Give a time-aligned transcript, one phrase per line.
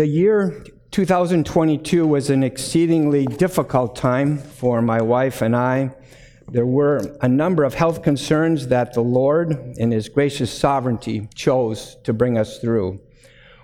[0.00, 5.94] The year 2022 was an exceedingly difficult time for my wife and I.
[6.48, 11.98] There were a number of health concerns that the Lord, in His gracious sovereignty, chose
[12.04, 12.98] to bring us through.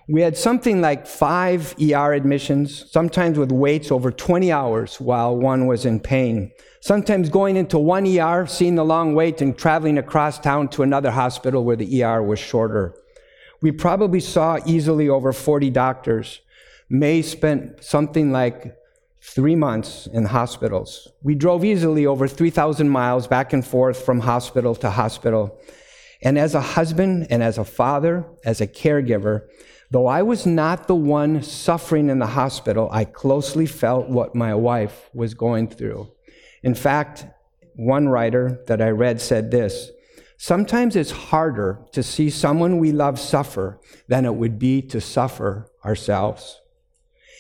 [0.09, 5.67] We had something like five ER admissions, sometimes with waits over 20 hours while one
[5.67, 6.53] was in pain.
[6.83, 11.13] Sometimes going into one ER, seeing the long wait, and traveling across town to another
[11.13, 12.95] hospital where the ER was shorter.
[13.67, 16.41] We probably saw easily over 40 doctors.
[16.88, 18.77] May spent something like
[19.20, 21.09] three months in hospitals.
[21.24, 25.60] We drove easily over 3,000 miles back and forth from hospital to hospital.
[26.23, 29.48] And as a husband and as a father, as a caregiver,
[29.91, 34.55] though I was not the one suffering in the hospital, I closely felt what my
[34.55, 36.12] wife was going through.
[36.62, 37.27] In fact,
[37.74, 39.91] one writer that I read said this
[40.39, 45.71] Sometimes it's harder to see someone we love suffer than it would be to suffer
[45.85, 46.61] ourselves.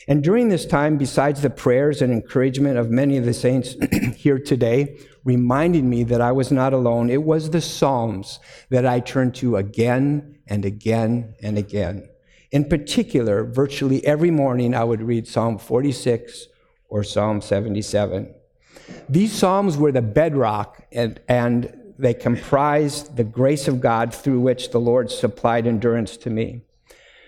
[0.08, 3.74] And during this time, besides the prayers and encouragement of many of the saints
[4.16, 8.38] here today, reminding me that I was not alone, it was the Psalms
[8.70, 12.08] that I turned to again and again and again.
[12.52, 16.46] In particular, virtually every morning I would read Psalm 46
[16.88, 18.32] or Psalm 77.
[19.08, 24.70] These Psalms were the bedrock and, and they comprised the grace of God through which
[24.70, 26.62] the Lord supplied endurance to me.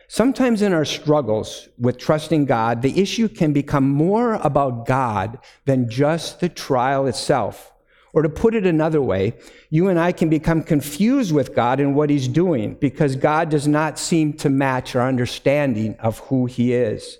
[0.09, 5.91] Sometimes in our struggles with trusting God, the issue can become more about God than
[5.91, 7.73] just the trial itself.
[8.15, 9.35] Or to put it another way,
[9.69, 13.69] you and I can become confused with God and what He's doing because God does
[13.69, 17.19] not seem to match our understanding of who He is.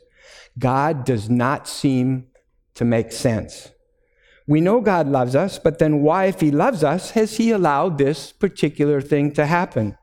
[0.59, 2.29] God does not seem
[2.75, 3.71] to make sense.
[4.49, 7.99] We know God loves us, but then why, if He loves us, has He allowed
[7.99, 9.97] this particular thing to happen?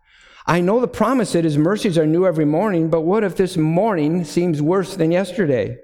[0.47, 3.57] I know the promise that his mercies are new every morning, but what if this
[3.57, 5.79] morning seems worse than yesterday?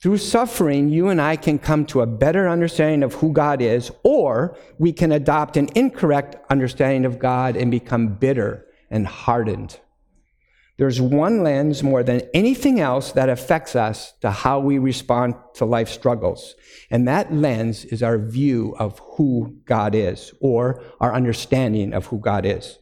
[0.00, 3.90] Through suffering, you and I can come to a better understanding of who God is,
[4.02, 9.78] or we can adopt an incorrect understanding of God and become bitter and hardened.
[10.78, 15.64] There's one lens more than anything else that affects us to how we respond to
[15.64, 16.54] life struggles.
[16.88, 22.20] And that lens is our view of who God is, or our understanding of who
[22.20, 22.78] God is.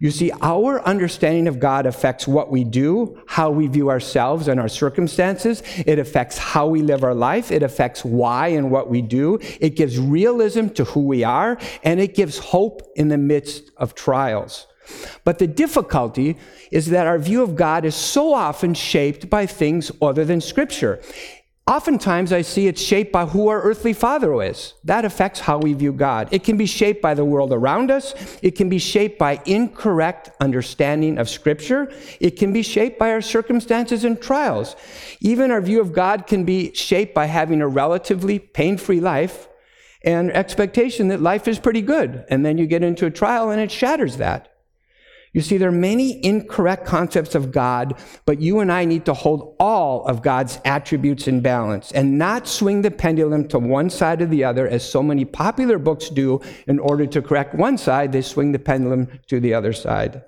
[0.00, 4.60] You see, our understanding of God affects what we do, how we view ourselves and
[4.60, 5.62] our circumstances.
[5.86, 7.50] It affects how we live our life.
[7.52, 9.38] It affects why and what we do.
[9.60, 13.94] It gives realism to who we are, and it gives hope in the midst of
[13.94, 14.66] trials.
[15.24, 16.36] But the difficulty
[16.70, 21.00] is that our view of God is so often shaped by things other than Scripture.
[21.68, 24.72] Oftentimes, I see it's shaped by who our earthly father is.
[24.84, 26.28] That affects how we view God.
[26.30, 28.14] It can be shaped by the world around us.
[28.40, 31.92] It can be shaped by incorrect understanding of Scripture.
[32.20, 34.76] It can be shaped by our circumstances and trials.
[35.20, 39.46] Even our view of God can be shaped by having a relatively pain free life
[40.02, 42.24] and expectation that life is pretty good.
[42.30, 44.57] And then you get into a trial and it shatters that.
[45.32, 47.94] You see, there are many incorrect concepts of God,
[48.24, 52.48] but you and I need to hold all of God's attributes in balance and not
[52.48, 56.40] swing the pendulum to one side or the other, as so many popular books do.
[56.66, 60.22] In order to correct one side, they swing the pendulum to the other side.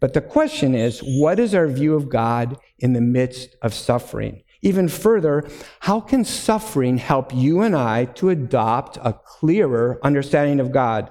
[0.00, 4.42] But the question is what is our view of God in the midst of suffering?
[4.62, 5.48] Even further,
[5.80, 11.10] how can suffering help you and I to adopt a clearer understanding of God?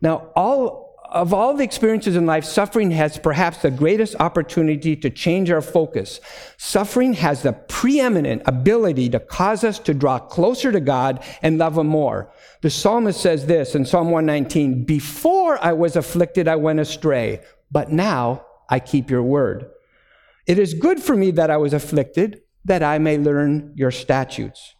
[0.00, 5.10] Now, all of all the experiences in life, suffering has perhaps the greatest opportunity to
[5.10, 6.20] change our focus.
[6.56, 11.78] Suffering has the preeminent ability to cause us to draw closer to God and love
[11.78, 12.30] Him more.
[12.62, 17.90] The psalmist says this in Psalm 119 Before I was afflicted, I went astray, but
[17.90, 19.70] now I keep your word.
[20.46, 24.74] It is good for me that I was afflicted, that I may learn your statutes.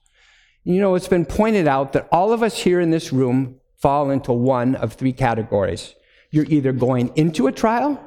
[0.64, 4.10] You know, it's been pointed out that all of us here in this room fall
[4.10, 5.94] into one of three categories.
[6.36, 7.98] You're either going into a trial,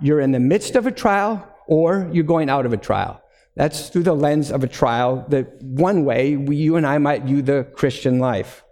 [0.00, 3.20] you're in the midst of a trial, or you're going out of a trial.
[3.56, 7.24] That's through the lens of a trial, the one way we, you and I might
[7.24, 8.62] view the Christian life.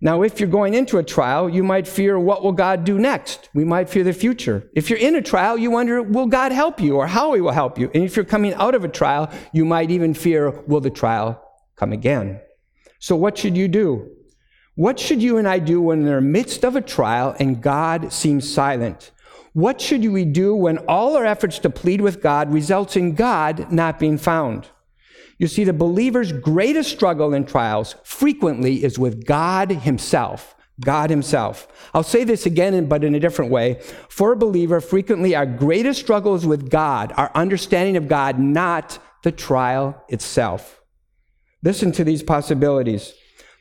[0.00, 3.50] Now, if you're going into a trial, you might fear what will God do next?
[3.52, 4.66] We might fear the future.
[4.74, 7.52] If you're in a trial, you wonder, will God help you or how he will
[7.52, 7.90] help you?
[7.92, 11.38] And if you're coming out of a trial, you might even fear, will the trial
[11.76, 12.40] come again?
[12.98, 14.10] So what should you do?
[14.74, 18.12] What should you and I do when in the midst of a trial and God
[18.12, 19.10] seems silent?
[19.52, 23.70] What should we do when all our efforts to plead with God results in God
[23.70, 24.68] not being found?
[25.38, 30.54] You see, the believer's greatest struggle in trials frequently is with God himself.
[30.80, 31.68] God Himself.
[31.94, 33.80] I'll say this again, but in a different way.
[34.08, 38.98] For a believer, frequently our greatest struggle is with God, our understanding of God, not
[39.22, 40.80] the trial itself.
[41.62, 43.12] Listen to these possibilities.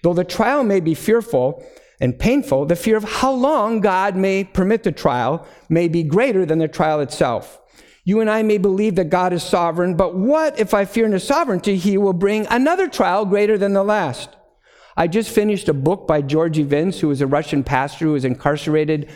[0.04, 1.66] Though the trial may be fearful
[2.00, 6.46] and painful, the fear of how long God may permit the trial may be greater
[6.46, 7.60] than the trial itself.
[8.04, 11.12] You and I may believe that God is sovereign, but what if I fear in
[11.12, 14.30] his sovereignty, he will bring another trial greater than the last?
[14.98, 18.26] I just finished a book by Georgy Vins, who was a Russian pastor who was
[18.26, 19.10] incarcerated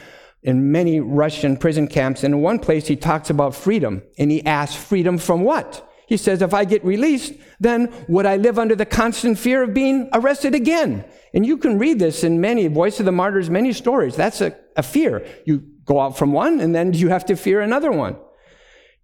[0.44, 2.24] in many Russian prison camps.
[2.24, 4.04] And in one place, he talks about freedom.
[4.18, 5.90] And he asks, freedom from what?
[6.08, 9.74] He says, if I get released, then would I live under the constant fear of
[9.74, 11.06] being arrested again?
[11.34, 14.16] And you can read this in many, Voice of the Martyrs, many stories.
[14.16, 15.26] That's a, a fear.
[15.46, 18.18] You go out from one, and then you have to fear another one.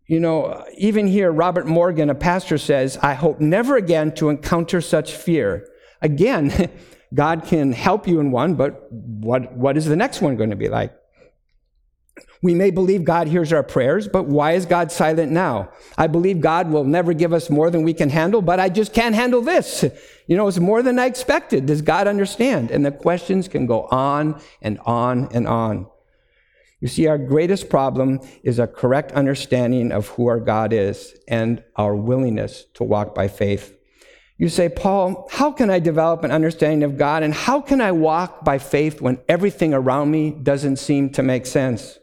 [0.07, 4.81] You know, even here, Robert Morgan, a pastor, says, I hope never again to encounter
[4.81, 5.67] such fear.
[6.01, 6.69] Again,
[7.13, 10.55] God can help you in one, but what, what is the next one going to
[10.55, 10.93] be like?
[12.43, 15.69] We may believe God hears our prayers, but why is God silent now?
[15.95, 18.93] I believe God will never give us more than we can handle, but I just
[18.93, 19.85] can't handle this.
[20.25, 21.67] You know, it's more than I expected.
[21.67, 22.71] Does God understand?
[22.71, 25.87] And the questions can go on and on and on.
[26.79, 31.63] You see, our greatest problem is a correct understanding of who our God is and
[31.75, 33.77] our willingness to walk by faith.
[34.39, 37.91] You say, Paul, how can I develop an understanding of God and how can I
[37.91, 41.99] walk by faith when everything around me doesn't seem to make sense?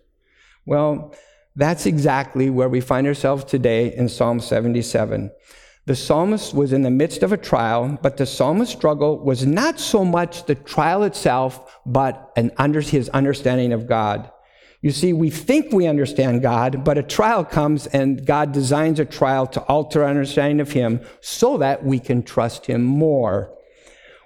[0.69, 1.15] Well,
[1.57, 5.31] that's exactly where we find ourselves today in Psalm 77.
[5.87, 9.81] The psalmist was in the midst of a trial, but the psalmist's struggle was not
[9.81, 14.31] so much the trial itself, but an under, his understanding of God.
[14.83, 19.07] You see, we think we understand God, but a trial comes and God designs a
[19.07, 23.57] trial to alter our understanding of Him so that we can trust Him more.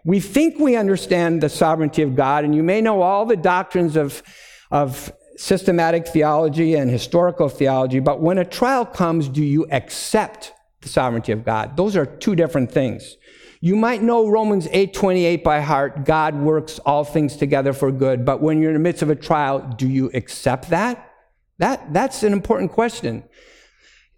[0.05, 3.95] We think we understand the sovereignty of God, and you may know all the doctrines
[3.95, 4.25] of,
[4.73, 10.89] of systematic theology and historical theology, but when a trial comes, do you accept the
[10.89, 11.77] sovereignty of God?
[11.77, 13.17] Those are two different things.
[13.61, 18.43] You might know Romans 8:28 by heart, God works all things together for good, but
[18.43, 21.09] when you're in the midst of a trial, do you accept that?
[21.59, 23.23] That that's an important question.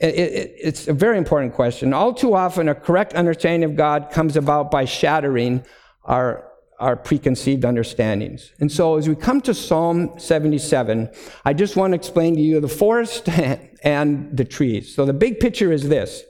[0.00, 1.92] It, it, it's a very important question.
[1.92, 5.64] All too often, a correct understanding of God comes about by shattering
[6.04, 8.52] our, our preconceived understandings.
[8.60, 11.10] And so, as we come to Psalm 77,
[11.44, 13.28] I just want to explain to you the forest
[13.84, 14.94] and the trees.
[14.94, 16.24] So, the big picture is this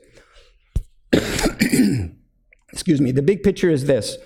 [2.73, 4.19] excuse me, the big picture is this.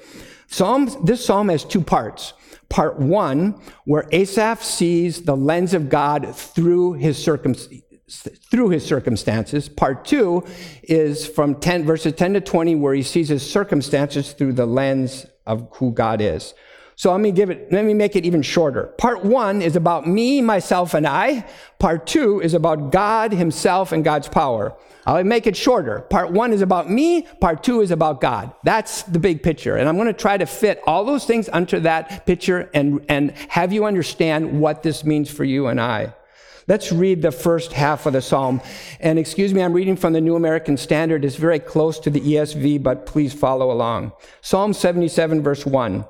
[0.46, 2.32] Psalm, this psalm has two parts.
[2.68, 9.69] Part one, where Asaph sees the lens of God through his circumstances through his circumstances.
[9.69, 10.44] Part two
[10.82, 15.26] is from 10, verses 10 to 20, where he sees his circumstances through the lens
[15.46, 16.55] of who God is.
[16.99, 18.88] So let me give it, let me make it even shorter.
[18.99, 21.46] Part one is about me, myself, and I.
[21.78, 24.76] Part two is about God himself and God's power.
[25.06, 26.00] I'll make it shorter.
[26.00, 27.22] Part one is about me.
[27.40, 28.52] Part two is about God.
[28.64, 29.76] That's the big picture.
[29.76, 33.31] And I'm going to try to fit all those things under that picture and, and
[33.49, 36.14] have you understand what this means for you and I.
[36.68, 38.60] Let's read the first half of the psalm.
[39.00, 41.24] And excuse me, I'm reading from the New American Standard.
[41.24, 44.12] It's very close to the ESV, but please follow along.
[44.42, 46.04] Psalm 77, verse 1.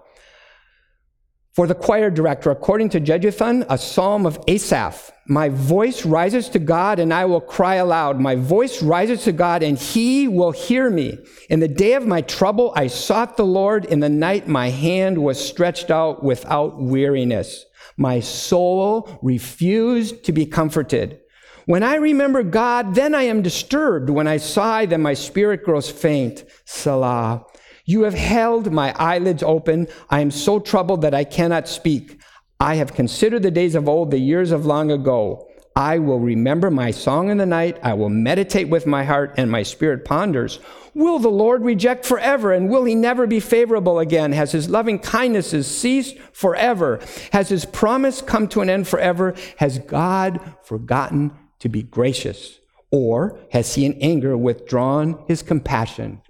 [1.53, 5.13] For the choir director, according to Jeduthun, a psalm of Asaph.
[5.29, 8.19] My voice rises to God and I will cry aloud.
[8.19, 11.19] My voice rises to God and he will hear me.
[11.51, 13.85] In the day of my trouble, I sought the Lord.
[13.85, 17.65] In the night, my hand was stretched out without weariness.
[17.99, 21.21] My soul refused to be comforted.
[21.67, 24.09] When I remember God, then I am disturbed.
[24.09, 26.45] When I sigh, then my spirit grows faint.
[26.65, 27.45] Selah.
[27.85, 29.89] You have held my eyelids open.
[30.09, 32.21] I am so troubled that I cannot speak.
[32.61, 35.48] I have considered the days of old, the years of long ago.
[35.79, 37.79] I will remember my song in the night.
[37.85, 40.59] I will meditate with my heart, and my spirit ponders.
[40.93, 44.33] Will the Lord reject forever, and will he never be favorable again?
[44.33, 46.99] Has his loving kindnesses ceased forever?
[47.31, 49.37] Has his promise come to an end forever?
[49.59, 51.31] Has God forgotten
[51.61, 52.59] to be gracious?
[52.91, 56.23] Or has he in anger withdrawn his compassion?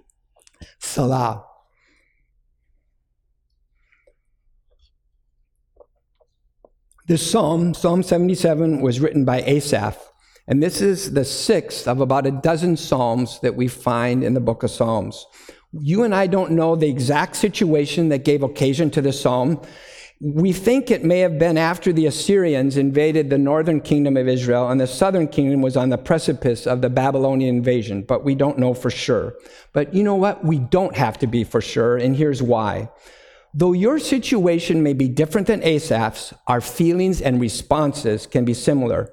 [0.77, 1.48] Selah.
[7.09, 9.97] This psalm, Psalm 77, was written by Asaph,
[10.47, 14.39] and this is the sixth of about a dozen psalms that we find in the
[14.39, 15.25] book of Psalms.
[15.71, 19.59] You and I don't know the exact situation that gave occasion to this psalm.
[20.21, 24.69] We think it may have been after the Assyrians invaded the northern kingdom of Israel
[24.69, 28.59] and the southern kingdom was on the precipice of the Babylonian invasion, but we don't
[28.59, 29.33] know for sure.
[29.73, 30.45] But you know what?
[30.45, 32.89] We don't have to be for sure, and here's why.
[33.53, 39.11] Though your situation may be different than Asaph's, our feelings and responses can be similar.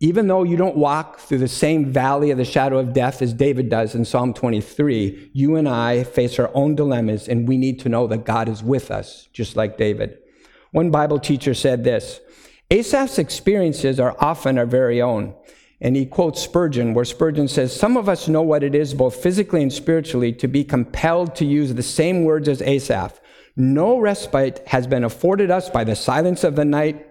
[0.00, 3.32] Even though you don't walk through the same valley of the shadow of death as
[3.32, 7.80] David does in Psalm 23, you and I face our own dilemmas, and we need
[7.80, 10.18] to know that God is with us, just like David.
[10.72, 12.20] One Bible teacher said this
[12.70, 15.34] Asaph's experiences are often our very own.
[15.80, 19.16] And he quotes Spurgeon, where Spurgeon says, Some of us know what it is, both
[19.16, 23.20] physically and spiritually, to be compelled to use the same words as Asaph.
[23.56, 27.06] No respite has been afforded us by the silence of the night.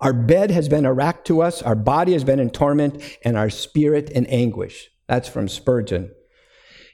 [0.00, 3.36] Our bed has been a rack to us, our body has been in torment, and
[3.36, 4.90] our spirit in anguish.
[5.08, 6.12] That's from Spurgeon.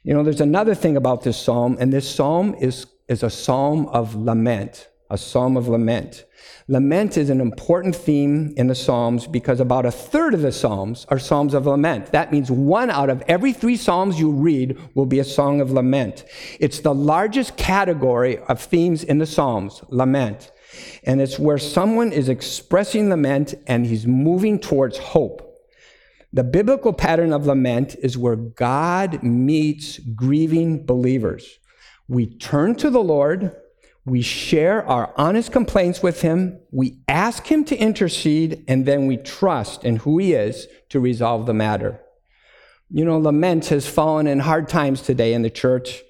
[0.05, 3.87] You know, there's another thing about this psalm, and this psalm is, is a psalm
[3.89, 6.25] of lament, a psalm of lament.
[6.69, 11.05] Lament is an important theme in the Psalms because about a third of the Psalms
[11.11, 12.13] are Psalms of lament.
[12.13, 15.71] That means one out of every three Psalms you read will be a song of
[15.71, 16.25] lament.
[16.61, 20.51] It's the largest category of themes in the Psalms, lament.
[21.05, 25.49] And it's where someone is expressing lament and he's moving towards hope.
[26.33, 31.59] The biblical pattern of lament is where God meets grieving believers.
[32.09, 33.55] We turn to the Lord
[34.05, 39.17] we share our honest complaints with him, we ask him to intercede, and then we
[39.17, 42.01] trust in who he is to resolve the matter.
[42.91, 46.03] You know, lament has fallen in hard times today in the church.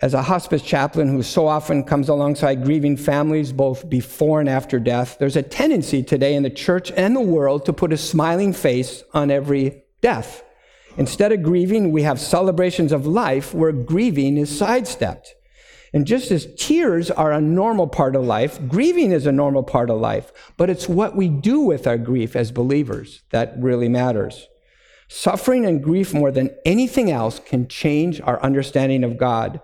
[0.00, 4.78] As a hospice chaplain who so often comes alongside grieving families both before and after
[4.78, 8.52] death, there's a tendency today in the church and the world to put a smiling
[8.52, 10.44] face on every death.
[10.96, 15.34] Instead of grieving, we have celebrations of life where grieving is sidestepped.
[15.96, 19.88] And just as tears are a normal part of life, grieving is a normal part
[19.88, 24.46] of life, but it's what we do with our grief as believers that really matters.
[25.08, 29.58] Suffering and grief, more than anything else, can change our understanding of God.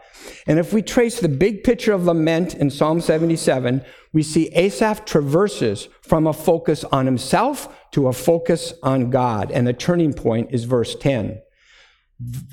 [0.47, 3.85] And if we trace the big picture of lament in Psalm 77,
[4.15, 9.51] we see Asaph traverses from a focus on himself to a focus on God.
[9.51, 11.43] And the turning point is verse 10.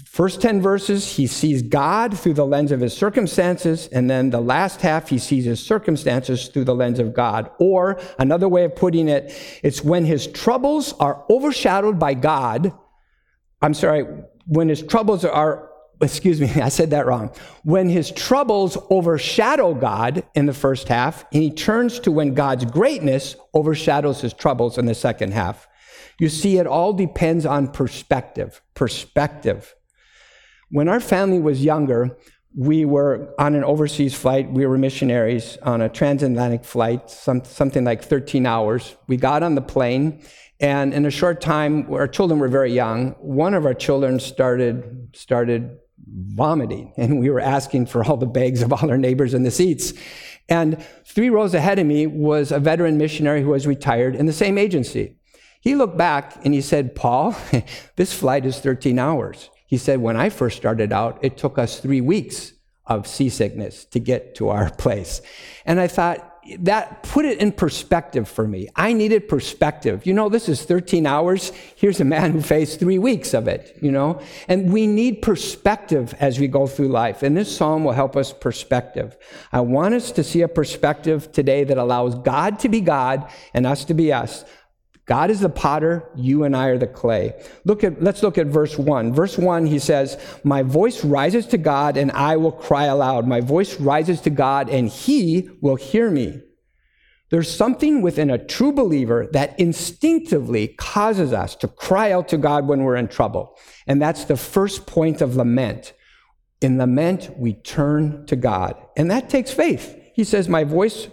[0.06, 4.42] First 10 verses, he sees God through the lens of his circumstances, and then the
[4.42, 7.50] last half, he sees his circumstances through the lens of God.
[7.58, 9.34] Or another way of putting it,
[9.64, 12.74] it's when his troubles are overshadowed by God.
[13.62, 14.06] I'm sorry,
[14.46, 15.70] when his troubles are,
[16.02, 17.32] excuse me, I said that wrong.
[17.64, 22.66] When his troubles overshadow God in the first half, and he turns to when God's
[22.66, 25.69] greatness overshadows his troubles in the second half.
[26.20, 28.62] You see, it all depends on perspective.
[28.74, 29.74] Perspective.
[30.70, 32.18] When our family was younger,
[32.56, 34.52] we were on an overseas flight.
[34.52, 38.96] We were missionaries on a transatlantic flight, some, something like 13 hours.
[39.08, 40.24] We got on the plane,
[40.60, 43.12] and in a short time, our children were very young.
[43.20, 48.62] One of our children started, started vomiting, and we were asking for all the bags
[48.62, 49.94] of all our neighbors in the seats.
[50.50, 54.34] And three rows ahead of me was a veteran missionary who was retired in the
[54.34, 55.19] same agency.
[55.60, 57.36] He looked back and he said, Paul,
[57.96, 59.50] this flight is 13 hours.
[59.68, 62.54] He said, when I first started out, it took us three weeks
[62.86, 65.22] of seasickness to get to our place.
[65.66, 68.70] And I thought, that put it in perspective for me.
[68.76, 70.06] I needed perspective.
[70.06, 71.52] You know, this is 13 hours.
[71.76, 74.22] Here's a man who faced three weeks of it, you know?
[74.48, 77.24] And we need perspective as we go through life.
[77.24, 79.18] And this psalm will help us perspective.
[79.52, 83.68] I want us to see a perspective today that allows God to be God and
[83.68, 84.46] us to be us.
[85.10, 87.34] God is the potter, you and I are the clay.
[87.66, 89.12] Look at, let's look at verse 1.
[89.12, 93.26] Verse 1, he says, My voice rises to God and I will cry aloud.
[93.26, 96.44] My voice rises to God and he will hear me.
[97.32, 102.68] There's something within a true believer that instinctively causes us to cry out to God
[102.68, 103.58] when we're in trouble.
[103.88, 105.94] And that's the first point of lament.
[106.62, 108.76] In lament, we turn to God.
[108.96, 110.00] And that takes faith.
[110.14, 111.08] He says, My voice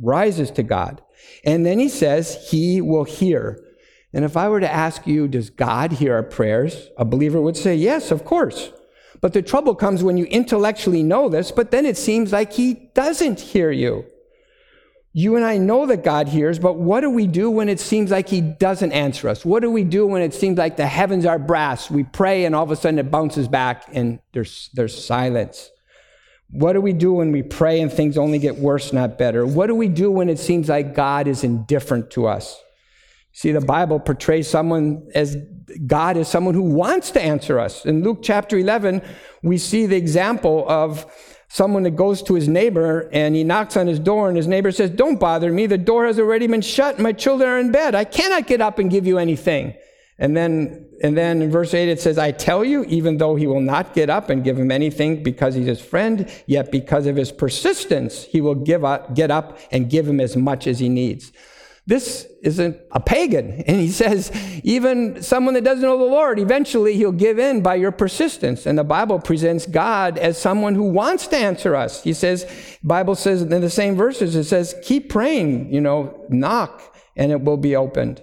[0.00, 1.02] rises to God.
[1.44, 3.64] And then he says, He will hear.
[4.12, 6.88] And if I were to ask you, does God hear our prayers?
[6.96, 8.72] A believer would say, Yes, of course.
[9.20, 12.90] But the trouble comes when you intellectually know this, but then it seems like He
[12.94, 14.04] doesn't hear you.
[15.12, 18.10] You and I know that God hears, but what do we do when it seems
[18.10, 19.44] like He doesn't answer us?
[19.44, 21.90] What do we do when it seems like the heavens are brass?
[21.90, 25.70] We pray and all of a sudden it bounces back and there's, there's silence.
[26.50, 29.46] What do we do when we pray and things only get worse, not better?
[29.46, 32.58] What do we do when it seems like God is indifferent to us?
[33.32, 35.36] See, the Bible portrays someone as
[35.86, 37.84] God as someone who wants to answer us.
[37.84, 39.02] In Luke chapter 11,
[39.42, 41.06] we see the example of
[41.48, 44.72] someone that goes to his neighbor and he knocks on his door, and his neighbor
[44.72, 45.66] says, Don't bother me.
[45.66, 46.98] The door has already been shut.
[46.98, 47.94] My children are in bed.
[47.94, 49.74] I cannot get up and give you anything.
[50.18, 53.46] And then, and then in verse 8 it says, I tell you, even though he
[53.46, 57.14] will not get up and give him anything because he's his friend, yet because of
[57.14, 60.88] his persistence, he will give up, get up and give him as much as he
[60.88, 61.32] needs.
[61.86, 63.64] This isn't a pagan.
[63.66, 64.30] And he says,
[64.62, 68.66] even someone that doesn't know the Lord, eventually he'll give in by your persistence.
[68.66, 72.02] And the Bible presents God as someone who wants to answer us.
[72.02, 72.44] He says,
[72.82, 77.40] Bible says in the same verses, it says, keep praying, you know, knock and it
[77.40, 78.22] will be opened.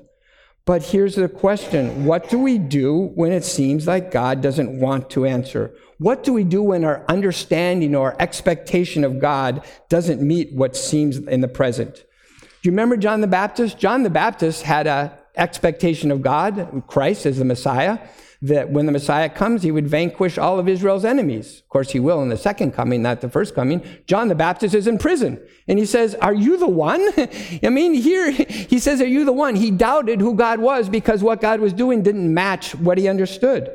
[0.65, 2.05] But here's the question.
[2.05, 5.75] What do we do when it seems like God doesn't want to answer?
[5.99, 11.17] What do we do when our understanding or expectation of God doesn't meet what seems
[11.17, 11.95] in the present?
[11.95, 13.77] Do you remember John the Baptist?
[13.77, 17.99] John the Baptist had an expectation of God, Christ as the Messiah,
[18.47, 21.59] that when the Messiah comes, he would vanquish all of Israel's enemies.
[21.59, 23.81] Of course, he will in the second coming, not the first coming.
[24.07, 25.41] John the Baptist is in prison.
[25.67, 27.01] And he says, Are you the one?
[27.63, 29.55] I mean, here he says, Are you the one?
[29.55, 33.69] He doubted who God was because what God was doing didn't match what he understood.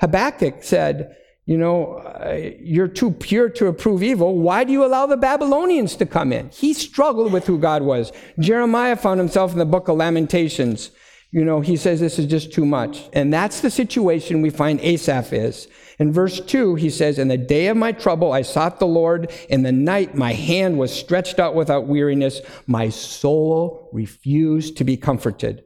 [0.00, 4.36] Habakkuk said, you know, uh, you're too pure to approve evil.
[4.36, 6.50] Why do you allow the Babylonians to come in?
[6.50, 8.12] He struggled with who God was.
[8.40, 10.90] Jeremiah found himself in the book of Lamentations.
[11.36, 13.10] You know, he says this is just too much.
[13.12, 15.68] And that's the situation we find Asaph is.
[15.98, 19.30] In verse 2, he says, In the day of my trouble, I sought the Lord.
[19.50, 22.40] In the night, my hand was stretched out without weariness.
[22.66, 25.62] My soul refused to be comforted.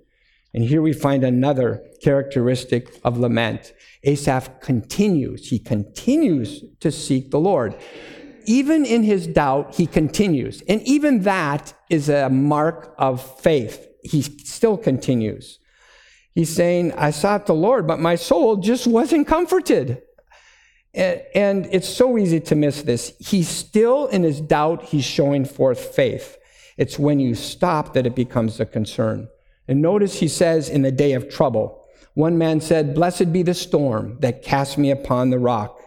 [0.52, 3.72] And here we find another characteristic of lament.
[4.02, 5.50] Asaph continues.
[5.50, 7.76] He continues to seek the Lord.
[8.44, 10.64] Even in his doubt, he continues.
[10.68, 13.86] And even that is a mark of faith.
[14.02, 15.59] He still continues.
[16.34, 20.02] He's saying, I sought the Lord, but my soul just wasn't comforted.
[20.94, 23.14] And, it's so easy to miss this.
[23.18, 26.36] He's still in his doubt, he's showing forth faith.
[26.76, 29.28] It's when you stop that it becomes a concern.
[29.68, 31.86] And notice he says, in the day of trouble.
[32.14, 35.80] One man said, Blessed be the storm that cast me upon the rock.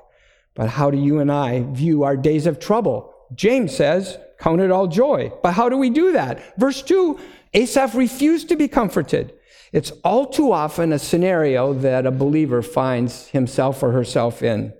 [0.56, 3.14] But how do you and I view our days of trouble?
[3.34, 5.32] James says, Count it all joy.
[5.42, 6.58] But how do we do that?
[6.58, 7.20] Verse 2
[7.54, 9.34] Asaph refused to be comforted.
[9.74, 14.72] It's all too often a scenario that a believer finds himself or herself in.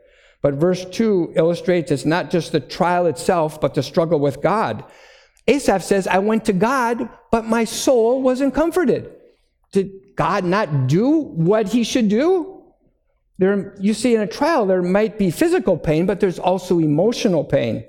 [0.44, 4.84] But verse 2 illustrates it's not just the trial itself, but the struggle with God.
[5.48, 9.12] Asaph says, I went to God, but my soul wasn't comforted.
[9.72, 12.64] Did God not do what he should do?
[13.40, 17.44] There, you see, in a trial, there might be physical pain, but there's also emotional
[17.44, 17.86] pain.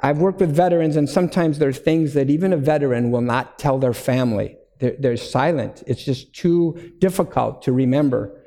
[0.00, 3.78] I've worked with veterans, and sometimes there's things that even a veteran will not tell
[3.78, 4.56] their family.
[4.78, 5.82] They're, they're silent.
[5.86, 8.42] It's just too difficult to remember.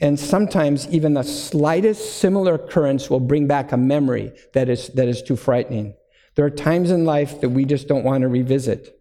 [0.00, 5.08] And sometimes even the slightest similar occurrence will bring back a memory that is, that
[5.08, 5.94] is too frightening.
[6.36, 8.98] There are times in life that we just don't want to revisit.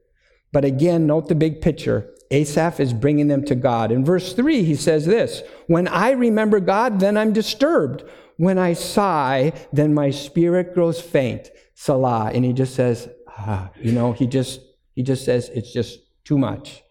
[0.51, 2.09] But again, note the big picture.
[2.31, 3.91] Asaph is bringing them to God.
[3.91, 8.03] In verse 3, he says this When I remember God, then I'm disturbed.
[8.37, 11.49] When I sigh, then my spirit grows faint.
[11.75, 12.31] Selah.
[12.33, 14.61] And he just says, ah, you know, he just
[14.95, 15.99] he just says it's just
[16.29, 16.83] too much.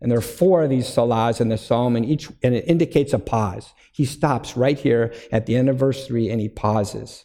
[0.00, 3.12] And there are four of these selahs in the psalm, and each and it indicates
[3.12, 3.72] a pause.
[3.92, 7.24] He stops right here at the end of verse three and he pauses.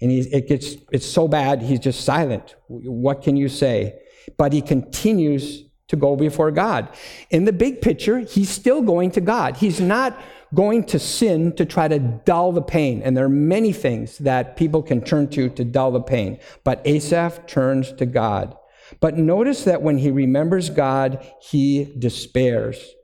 [0.00, 2.54] And he, it gets it's so bad he's just silent.
[2.68, 3.98] What can you say?
[4.38, 6.88] But he continues to go before god.
[7.30, 9.56] In the big picture he's still going to god.
[9.58, 10.18] He's not
[10.54, 13.02] going to sin to try to dull the pain.
[13.02, 16.38] And there are many things that people can turn to to dull the pain.
[16.64, 18.56] But asaph turns to god
[19.02, 22.94] but notice that when he remembers god he despairs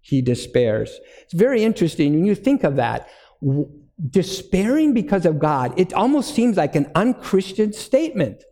[0.00, 3.08] he despairs it's very interesting when you think of that
[4.10, 8.44] despairing because of God, it almost seems like an unchristian statement.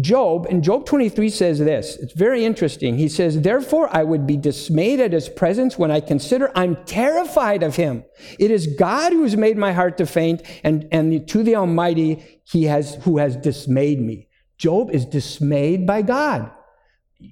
[0.00, 1.96] Job, in Job 23 says this.
[1.96, 2.98] It's very interesting.
[2.98, 7.62] He says, Therefore I would be dismayed at his presence when I consider I'm terrified
[7.62, 8.04] of him.
[8.40, 12.40] It is God who has made my heart to faint, and, and to the Almighty
[12.42, 14.28] he has who has dismayed me.
[14.58, 16.50] Job is dismayed by God.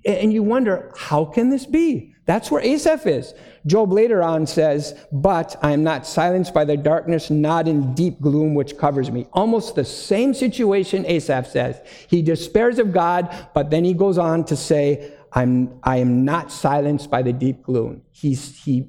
[0.05, 2.15] And you wonder, how can this be?
[2.25, 3.35] That's where Asaph is.
[3.67, 8.21] Job later on says, But I am not silenced by the darkness, not in deep
[8.21, 9.27] gloom which covers me.
[9.33, 11.81] Almost the same situation Asaph says.
[12.09, 16.53] He despairs of God, but then he goes on to say, I'm, I am not
[16.53, 18.03] silenced by the deep gloom.
[18.13, 18.89] He's, he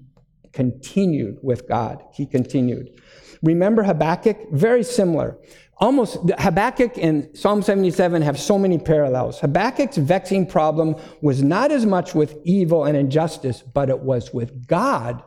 [0.52, 2.04] continued with God.
[2.14, 3.02] He continued.
[3.42, 4.52] Remember Habakkuk?
[4.52, 5.38] Very similar
[5.84, 9.40] almost Habakkuk and Psalm 77 have so many parallels.
[9.40, 14.66] Habakkuk's vexing problem was not as much with evil and injustice, but it was with
[14.68, 15.22] God.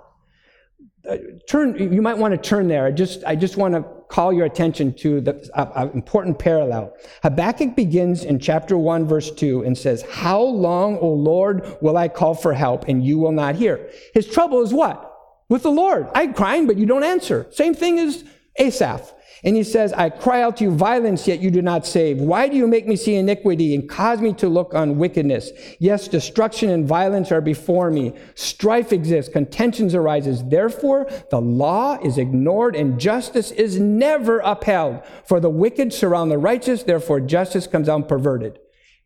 [1.09, 1.17] uh,
[1.49, 2.85] turn, you might want to turn there.
[2.87, 6.95] I just, I just want to call your attention to the uh, uh, important parallel.
[7.23, 12.09] Habakkuk begins in chapter 1, verse 2, and says, How long, O Lord, will I
[12.09, 13.89] call for help, and you will not hear?
[14.15, 15.13] His trouble is what?
[15.49, 16.09] With the Lord.
[16.15, 17.47] I'm crying, but you don't answer.
[17.51, 18.25] Same thing as
[18.59, 19.13] Asaph.
[19.47, 22.19] And he says, I cry out to you violence, yet you do not save.
[22.19, 25.53] Why do you make me see iniquity and cause me to look on wickedness?
[25.79, 28.13] Yes, destruction and violence are before me.
[28.35, 30.43] Strife exists, contentions arises.
[30.43, 35.03] Therefore, the law is ignored and justice is never upheld.
[35.25, 38.59] For the wicked surround the righteous, therefore justice comes out perverted.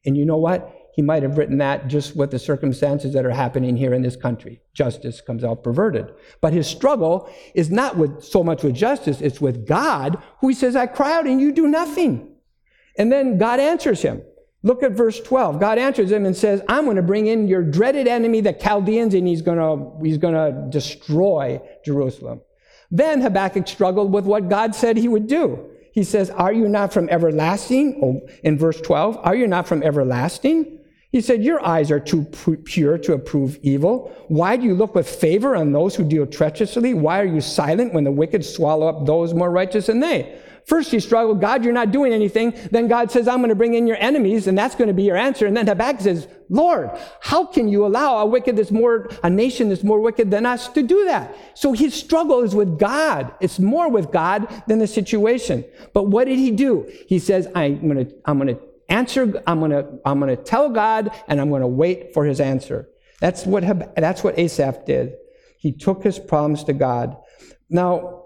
[0.06, 0.79] And you know what?
[1.00, 4.16] He might have written that just with the circumstances that are happening here in this
[4.16, 4.60] country.
[4.74, 6.12] Justice comes out perverted.
[6.42, 10.54] But his struggle is not with so much with justice, it's with God, who he
[10.54, 12.34] says, I cry out and you do nothing.
[12.98, 14.20] And then God answers him.
[14.62, 15.58] Look at verse 12.
[15.58, 19.14] God answers him and says, I'm going to bring in your dreaded enemy, the Chaldeans,
[19.14, 22.42] and he's going to, he's going to destroy Jerusalem.
[22.90, 25.66] Then Habakkuk struggled with what God said he would do.
[25.94, 28.00] He says, Are you not from everlasting?
[28.04, 30.76] Oh, in verse 12, are you not from everlasting?
[31.10, 32.24] He said, Your eyes are too
[32.64, 34.14] pure to approve evil.
[34.28, 36.94] Why do you look with favor on those who deal treacherously?
[36.94, 40.40] Why are you silent when the wicked swallow up those more righteous than they?
[40.66, 42.54] First, you struggle, God, you're not doing anything.
[42.70, 45.02] Then God says, I'm going to bring in your enemies, and that's going to be
[45.02, 45.46] your answer.
[45.46, 49.68] And then Habakkuk says, Lord, how can you allow a wicked that's more, a nation
[49.68, 51.34] that's more wicked than us to do that?
[51.54, 53.34] So his struggle is with God.
[53.40, 55.64] It's more with God than the situation.
[55.92, 56.88] But what did he do?
[57.08, 60.42] He says, I'm going to, I'm going to answer, I'm going to, I'm going to
[60.42, 62.88] tell God and I'm going to wait for his answer.
[63.20, 63.64] That's what,
[63.96, 65.14] that's what Asaph did.
[65.58, 67.16] He took his problems to God.
[67.68, 68.19] Now,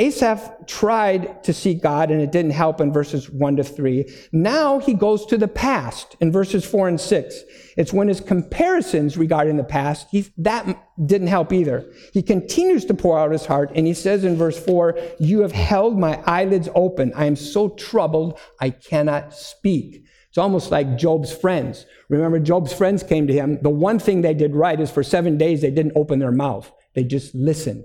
[0.00, 4.06] Asaph tried to seek God and it didn't help in verses 1 to 3.
[4.32, 7.42] Now he goes to the past in verses 4 and 6.
[7.76, 10.66] It's when his comparisons regarding the past, he, that
[11.04, 11.92] didn't help either.
[12.14, 15.52] He continues to pour out his heart and he says in verse 4, You have
[15.52, 17.12] held my eyelids open.
[17.14, 20.02] I am so troubled, I cannot speak.
[20.30, 21.84] It's almost like Job's friends.
[22.08, 23.60] Remember, Job's friends came to him.
[23.60, 26.72] The one thing they did right is for seven days they didn't open their mouth,
[26.94, 27.84] they just listened.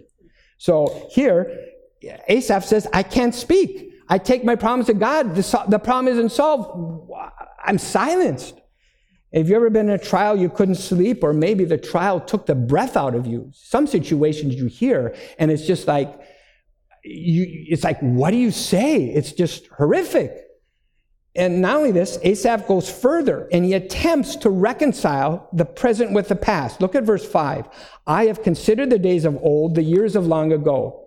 [0.58, 3.94] So here, Asaph says, I can't speak.
[4.08, 5.36] I take my promise to God.
[5.36, 7.12] The, the problem isn't solved.
[7.64, 8.60] I'm silenced.
[9.34, 12.46] Have you ever been in a trial you couldn't sleep, or maybe the trial took
[12.46, 13.52] the breath out of you?
[13.54, 16.22] Some situations you hear, and it's just like,
[17.04, 19.04] you, it's like, what do you say?
[19.04, 20.32] It's just horrific.
[21.36, 26.30] And not only this, Asaph goes further and he attempts to reconcile the present with
[26.30, 26.80] the past.
[26.80, 27.68] Look at verse 5.
[28.08, 31.05] I have considered the days of old, the years of long ago.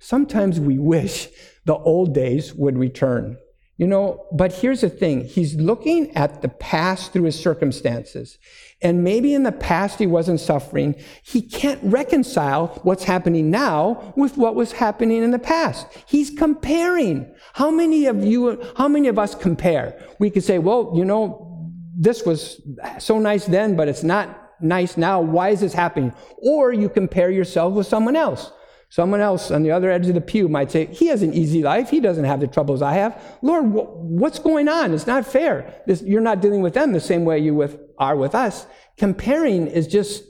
[0.00, 1.28] Sometimes we wish
[1.66, 3.36] the old days would return.
[3.76, 5.24] You know, but here's the thing.
[5.24, 8.36] He's looking at the past through his circumstances.
[8.82, 10.96] And maybe in the past he wasn't suffering.
[11.22, 15.86] He can't reconcile what's happening now with what was happening in the past.
[16.06, 17.34] He's comparing.
[17.54, 19.98] How many of you, how many of us compare?
[20.18, 22.60] We could say, well, you know, this was
[22.98, 25.22] so nice then, but it's not nice now.
[25.22, 26.12] Why is this happening?
[26.38, 28.52] Or you compare yourself with someone else.
[28.90, 31.62] Someone else on the other edge of the pew might say, He has an easy
[31.62, 31.90] life.
[31.90, 33.22] He doesn't have the troubles I have.
[33.40, 34.92] Lord, what's going on?
[34.92, 35.80] It's not fair.
[35.86, 38.66] This, you're not dealing with them the same way you with, are with us.
[38.96, 40.24] Comparing is just,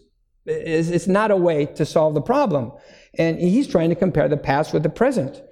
[0.44, 2.72] is, it's not a way to solve the problem.
[3.14, 5.42] And he's trying to compare the past with the present.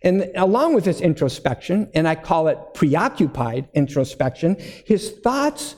[0.00, 5.74] And along with this introspection, and I call it preoccupied introspection, his thoughts,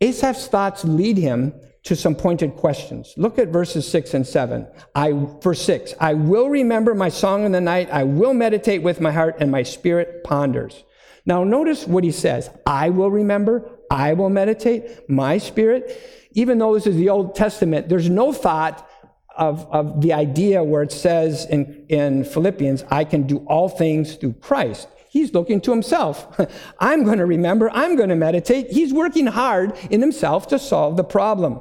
[0.00, 1.52] Asaph's thoughts lead him
[1.84, 3.12] to some pointed questions.
[3.16, 4.68] Look at verses 6 and 7.
[4.94, 7.90] I, verse 6, I will remember my song in the night.
[7.90, 10.84] I will meditate with my heart and my spirit ponders.
[11.26, 12.50] Now notice what he says.
[12.66, 13.68] I will remember.
[13.90, 15.08] I will meditate.
[15.08, 16.28] My spirit.
[16.32, 18.88] Even though this is the Old Testament, there's no thought
[19.36, 24.14] of, of the idea where it says in, in Philippians, I can do all things
[24.16, 24.88] through Christ.
[25.10, 26.40] He's looking to himself.
[26.78, 27.70] I'm going to remember.
[27.70, 28.70] I'm going to meditate.
[28.70, 31.60] He's working hard in himself to solve the problem.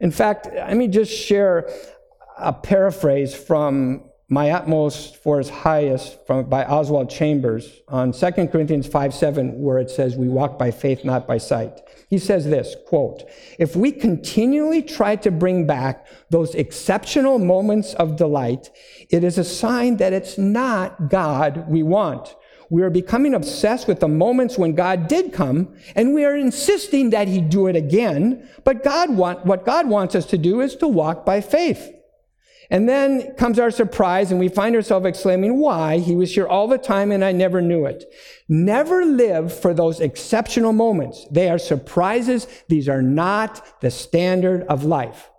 [0.00, 1.70] In fact, let me just share
[2.36, 8.86] a paraphrase from My Utmost for His Highest from, by Oswald Chambers on 2 Corinthians
[8.86, 11.80] 5 7, where it says, We walk by faith, not by sight.
[12.10, 13.24] He says this quote,
[13.58, 18.70] If we continually try to bring back those exceptional moments of delight,
[19.10, 22.34] it is a sign that it's not God we want.
[22.74, 27.10] We are becoming obsessed with the moments when God did come, and we are insisting
[27.10, 28.48] that He do it again.
[28.64, 31.94] But God want, what God wants us to do is to walk by faith.
[32.70, 35.98] And then comes our surprise, and we find ourselves exclaiming, Why?
[35.98, 38.12] He was here all the time, and I never knew it.
[38.48, 41.24] Never live for those exceptional moments.
[41.30, 42.48] They are surprises.
[42.68, 45.30] These are not the standard of life.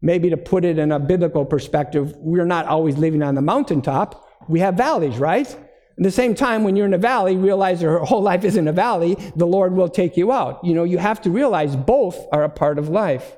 [0.00, 4.26] Maybe to put it in a biblical perspective, we're not always living on the mountaintop.
[4.48, 5.54] We have valleys, right?
[6.00, 8.72] At the same time, when you're in a valley, realize your whole life isn't a
[8.72, 10.64] valley, the Lord will take you out.
[10.64, 13.36] You know, you have to realize both are a part of life.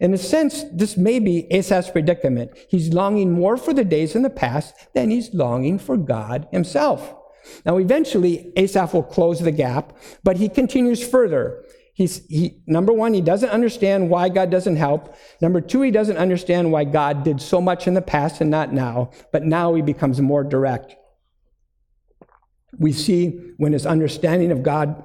[0.00, 2.50] In a sense, this may be Asaph's predicament.
[2.68, 7.14] He's longing more for the days in the past than he's longing for God himself.
[7.64, 11.64] Now, eventually, Asaph will close the gap, but he continues further.
[11.94, 15.14] He's, he, number one, he doesn't understand why God doesn't help.
[15.40, 18.72] Number two, he doesn't understand why God did so much in the past and not
[18.72, 20.96] now, but now he becomes more direct.
[22.78, 25.04] We see when his understanding of God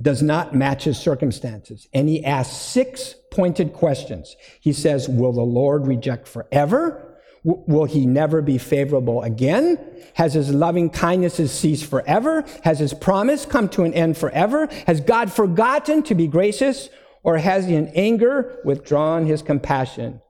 [0.00, 1.88] does not match his circumstances.
[1.92, 4.36] And he asks six pointed questions.
[4.60, 7.06] He says, Will the Lord reject forever?
[7.42, 9.78] will he never be favorable again?
[10.14, 12.44] Has his loving kindnesses ceased forever?
[12.64, 14.68] Has his promise come to an end forever?
[14.86, 16.90] Has God forgotten to be gracious?
[17.22, 20.20] Or has he in anger withdrawn his compassion?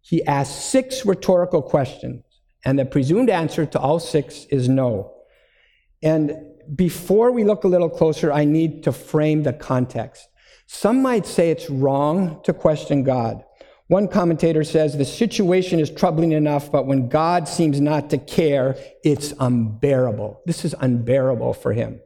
[0.00, 2.22] He asks six rhetorical questions,
[2.64, 5.15] and the presumed answer to all six is no.
[6.06, 6.36] And
[6.76, 10.28] before we look a little closer, I need to frame the context.
[10.68, 13.42] Some might say it's wrong to question God.
[13.88, 18.76] One commentator says the situation is troubling enough, but when God seems not to care,
[19.02, 20.42] it's unbearable.
[20.46, 22.00] This is unbearable for him.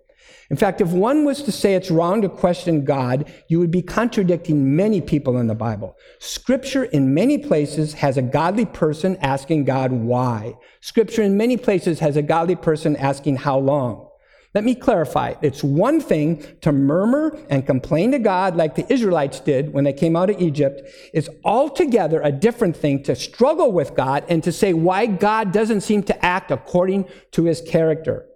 [0.50, 3.82] In fact, if one was to say it's wrong to question God, you would be
[3.82, 5.96] contradicting many people in the Bible.
[6.18, 10.56] Scripture in many places has a godly person asking God why.
[10.80, 14.08] Scripture in many places has a godly person asking how long.
[14.52, 15.34] Let me clarify.
[15.42, 19.92] It's one thing to murmur and complain to God like the Israelites did when they
[19.92, 20.82] came out of Egypt.
[21.14, 25.82] It's altogether a different thing to struggle with God and to say why God doesn't
[25.82, 28.26] seem to act according to his character.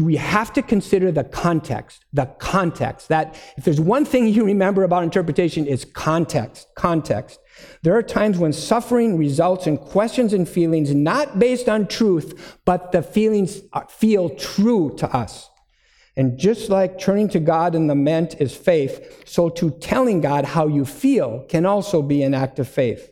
[0.00, 3.08] We have to consider the context, the context.
[3.08, 7.40] That if there's one thing you remember about interpretation, it's context, context.
[7.82, 12.92] There are times when suffering results in questions and feelings not based on truth, but
[12.92, 15.50] the feelings uh, feel true to us.
[16.16, 20.66] And just like turning to God in lament is faith, so to telling God how
[20.66, 23.10] you feel can also be an act of faith.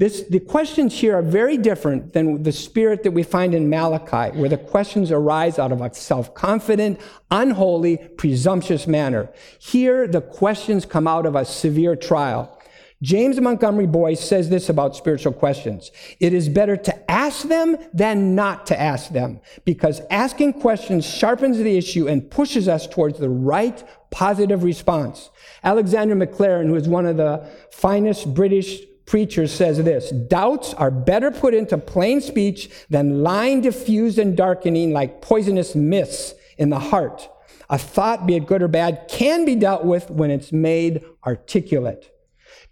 [0.00, 4.34] This, the questions here are very different than the spirit that we find in Malachi,
[4.38, 6.98] where the questions arise out of a self confident,
[7.30, 9.30] unholy, presumptuous manner.
[9.58, 12.58] Here, the questions come out of a severe trial.
[13.02, 15.90] James Montgomery Boice says this about spiritual questions.
[16.18, 21.58] It is better to ask them than not to ask them because asking questions sharpens
[21.58, 25.28] the issue and pushes us towards the right positive response.
[25.62, 31.32] Alexander Maclaren, who is one of the finest British preachers, says this Doubts are better
[31.32, 37.28] put into plain speech than lying diffused and darkening like poisonous mists in the heart.
[37.68, 42.16] A thought, be it good or bad, can be dealt with when it's made articulate.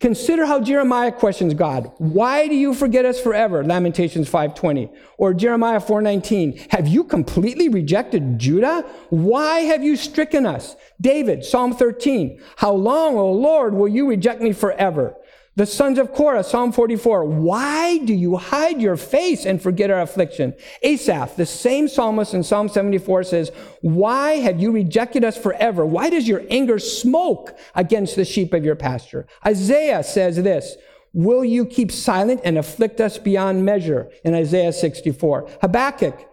[0.00, 1.90] Consider how Jeremiah questions God.
[1.98, 3.64] Why do you forget us forever?
[3.64, 4.90] Lamentations 5:20.
[5.16, 6.56] Or Jeremiah 4:19.
[6.68, 8.84] Have you completely rejected Judah?
[9.10, 10.76] Why have you stricken us?
[11.00, 12.38] David, Psalm 13.
[12.56, 15.16] How long, O Lord, will you reject me forever?
[15.58, 17.24] The sons of Korah, Psalm 44.
[17.24, 20.54] Why do you hide your face and forget our affliction?
[20.84, 25.84] Asaph, the same psalmist in Psalm 74 says, Why have you rejected us forever?
[25.84, 29.26] Why does your anger smoke against the sheep of your pasture?
[29.44, 30.76] Isaiah says this,
[31.12, 34.12] Will you keep silent and afflict us beyond measure?
[34.22, 35.50] In Isaiah 64.
[35.60, 36.24] Habakkuk,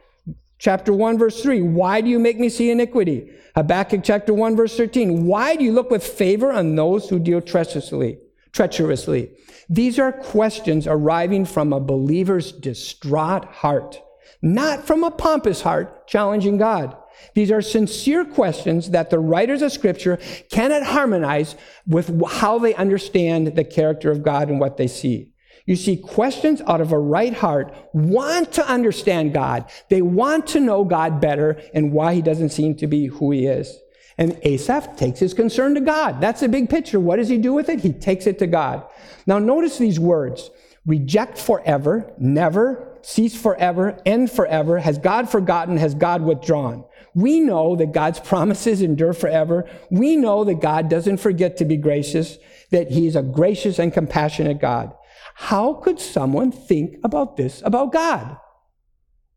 [0.60, 1.64] chapter 1, verse 3.
[1.64, 3.32] Why do you make me see iniquity?
[3.56, 5.26] Habakkuk chapter 1, verse 13.
[5.26, 8.20] Why do you look with favor on those who deal treacherously?
[8.56, 9.32] Treacherously?
[9.70, 14.02] These are questions arriving from a believer's distraught heart,
[14.42, 16.96] not from a pompous heart challenging God.
[17.34, 20.18] These are sincere questions that the writers of Scripture
[20.50, 21.56] cannot harmonize
[21.88, 25.32] with how they understand the character of God and what they see.
[25.66, 29.70] You see, questions out of a right heart want to understand God.
[29.90, 33.48] They want to know God better and why He doesn't seem to be who He
[33.48, 33.76] is.
[34.18, 36.22] And Asaph takes his concern to God.
[36.22, 37.00] That's the big picture.
[37.00, 37.82] What does he do with it?
[37.82, 38.86] He takes it to God.
[39.28, 40.50] Now, notice these words
[40.86, 44.80] reject forever, never, cease forever, end forever.
[44.80, 45.78] Has God forgotten?
[45.78, 46.86] Has God withdrawn?
[47.14, 49.70] We know that God's promises endure forever.
[49.90, 52.38] We know that God doesn't forget to be gracious,
[52.72, 54.94] that He's a gracious and compassionate God.
[55.36, 58.38] How could someone think about this about God?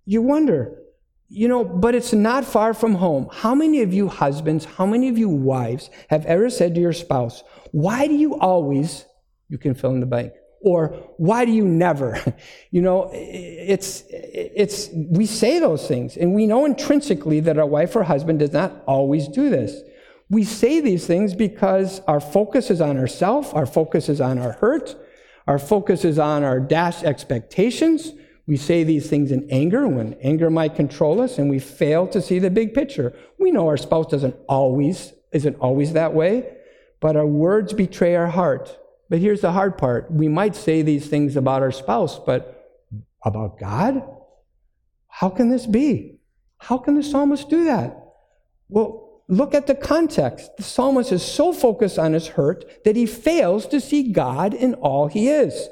[0.05, 0.77] You wonder,
[1.29, 3.29] you know, but it's not far from home.
[3.31, 6.93] How many of you husbands, how many of you wives have ever said to your
[6.93, 9.05] spouse, why do you always,
[9.49, 10.89] you can fill in the blank, or
[11.19, 12.21] why do you never?
[12.71, 17.97] You know, it's, it's, we say those things and we know intrinsically that our wife
[17.97, 19.81] or husband does not always do this.
[20.29, 24.53] We say these things because our focus is on ourselves, our focus is on our
[24.53, 24.97] hurt,
[25.49, 28.13] Our focus is on our dashed expectations.
[28.49, 32.23] We say these things in anger when anger might control us, and we fail to
[32.23, 33.15] see the big picture.
[33.39, 36.57] We know our spouse doesn't always isn't always that way,
[37.01, 38.75] but our words betray our heart.
[39.11, 40.11] But here's the hard part.
[40.11, 42.59] We might say these things about our spouse, but
[43.23, 44.03] about God?
[45.09, 46.21] How can this be?
[46.57, 48.03] How can the psalmist do that?
[48.71, 50.57] Well, look at the context.
[50.57, 54.73] The psalmist is so focused on his hurt that he fails to see God in
[54.75, 55.69] all he is.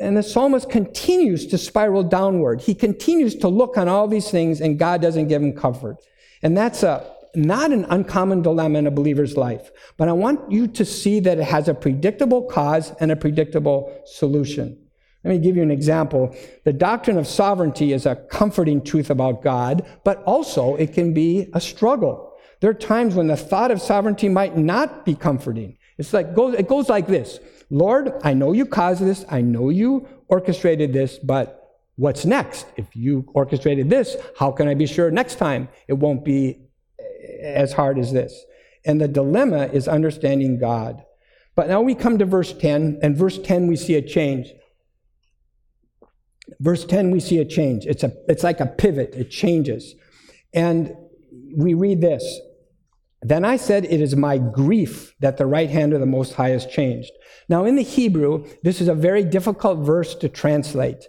[0.00, 2.60] And the psalmist continues to spiral downward.
[2.60, 5.98] He continues to look on all these things, and God doesn't give him comfort.
[6.42, 9.70] And that's a, not an uncommon dilemma in a believer's life.
[9.96, 14.02] But I want you to see that it has a predictable cause and a predictable
[14.06, 14.78] solution.
[15.24, 16.34] Let me give you an example.
[16.64, 21.48] The doctrine of sovereignty is a comforting truth about God, but also it can be
[21.54, 22.32] a struggle.
[22.60, 25.78] There are times when the thought of sovereignty might not be comforting.
[25.98, 27.38] It's like it goes like this.
[27.72, 29.24] Lord, I know you caused this.
[29.30, 32.66] I know you orchestrated this, but what's next?
[32.76, 36.66] If you orchestrated this, how can I be sure next time it won't be
[37.00, 37.04] eh,
[37.42, 38.44] as hard as this?
[38.84, 41.02] And the dilemma is understanding God.
[41.54, 44.52] But now we come to verse 10, and verse 10 we see a change.
[46.60, 47.86] Verse 10, we see a change.
[47.86, 49.94] It's, a, it's like a pivot, it changes.
[50.52, 50.94] And
[51.56, 52.38] we read this
[53.22, 56.50] Then I said, It is my grief that the right hand of the Most High
[56.50, 57.12] has changed.
[57.48, 61.06] Now, in the Hebrew, this is a very difficult verse to translate.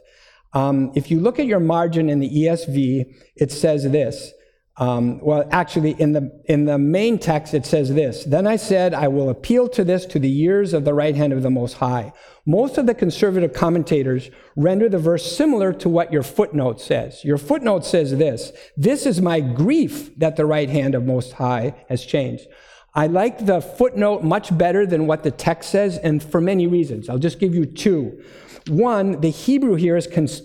[0.54, 4.32] Um, if you look at your margin in the ESV, it says this
[4.78, 8.94] um, well, actually, in the, in the main text, it says this Then I said,
[8.94, 11.74] I will appeal to this to the ears of the right hand of the Most
[11.74, 12.12] High.
[12.46, 17.24] Most of the conservative commentators render the verse similar to what your footnote says.
[17.24, 21.74] Your footnote says this This is my grief that the right hand of Most High
[21.88, 22.48] has changed.
[22.94, 27.10] I like the footnote much better than what the text says, and for many reasons.
[27.10, 28.22] I'll just give you two.
[28.68, 30.08] One, the Hebrew here is.
[30.08, 30.44] Cons-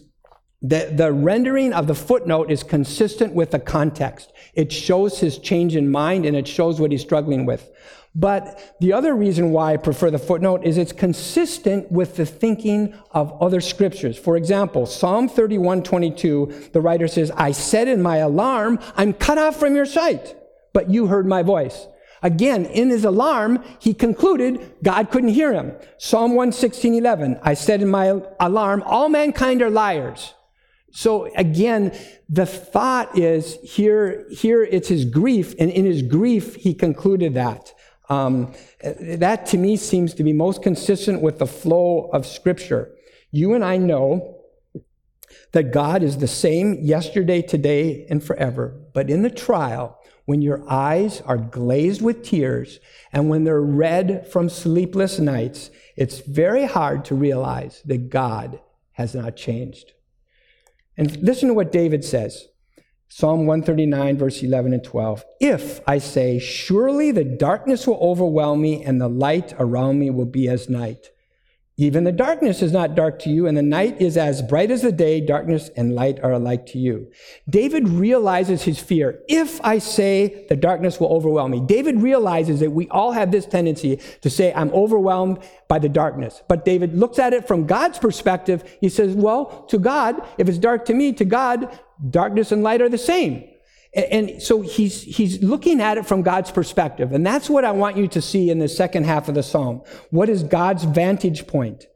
[0.60, 4.32] the, the rendering of the footnote is consistent with the context.
[4.54, 7.70] It shows his change in mind and it shows what he's struggling with.
[8.14, 12.94] But the other reason why I prefer the footnote is it's consistent with the thinking
[13.12, 14.18] of other scriptures.
[14.18, 19.38] For example, Psalm 31, 22, the writer says, I said in my alarm, I'm cut
[19.38, 20.36] off from your sight,
[20.72, 21.86] but you heard my voice.
[22.22, 25.72] Again, in his alarm, he concluded God couldn't hear him.
[25.98, 30.34] Psalm 116, 11, I said in my alarm, all mankind are liars.
[30.90, 31.96] So again,
[32.28, 37.72] the thought is here, here it's his grief, and in his grief, he concluded that.
[38.08, 42.94] Um, that to me seems to be most consistent with the flow of Scripture.
[43.30, 44.36] You and I know
[45.52, 48.80] that God is the same yesterday, today, and forever.
[48.94, 52.80] But in the trial, when your eyes are glazed with tears
[53.12, 58.60] and when they're red from sleepless nights, it's very hard to realize that God
[58.92, 59.92] has not changed.
[60.96, 62.48] And listen to what David says
[63.10, 65.24] Psalm 139, verse 11 and 12.
[65.40, 70.26] If I say, Surely the darkness will overwhelm me, and the light around me will
[70.26, 71.10] be as night.
[71.80, 74.82] Even the darkness is not dark to you, and the night is as bright as
[74.82, 75.20] the day.
[75.20, 77.10] Darkness and light are alike to you.
[77.48, 79.20] David realizes his fear.
[79.28, 83.46] If I say the darkness will overwhelm me, David realizes that we all have this
[83.46, 86.42] tendency to say, I'm overwhelmed by the darkness.
[86.48, 88.64] But David looks at it from God's perspective.
[88.80, 91.78] He says, Well, to God, if it's dark to me, to God,
[92.10, 93.48] darkness and light are the same.
[93.94, 97.12] And so he's, he's looking at it from God's perspective.
[97.12, 99.82] And that's what I want you to see in the second half of the psalm.
[100.10, 101.86] What is God's vantage point?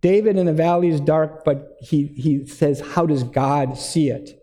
[0.00, 4.40] David in the valley is dark, but he, he says, How does God see it?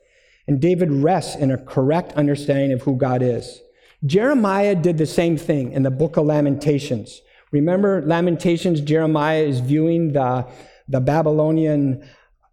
[0.47, 3.61] And David rests in a correct understanding of who God is.
[4.05, 7.21] Jeremiah did the same thing in the book of Lamentations.
[7.51, 10.47] Remember, Lamentations, Jeremiah is viewing the,
[10.87, 12.07] the Babylonian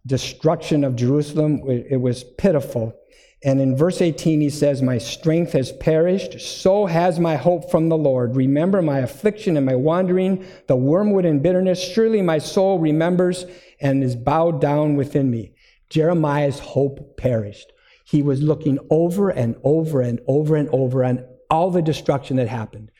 [0.06, 1.62] destruction of Jerusalem.
[1.68, 2.94] It was pitiful.
[3.44, 7.88] And in verse 18, he says, My strength has perished, so has my hope from
[7.88, 8.34] the Lord.
[8.34, 11.82] Remember my affliction and my wandering, the wormwood and bitterness.
[11.82, 13.44] Surely my soul remembers
[13.80, 15.52] and is bowed down within me.
[15.90, 17.72] Jeremiah's hope perished.
[18.04, 22.48] He was looking over and over and over and over on all the destruction that
[22.48, 22.90] happened.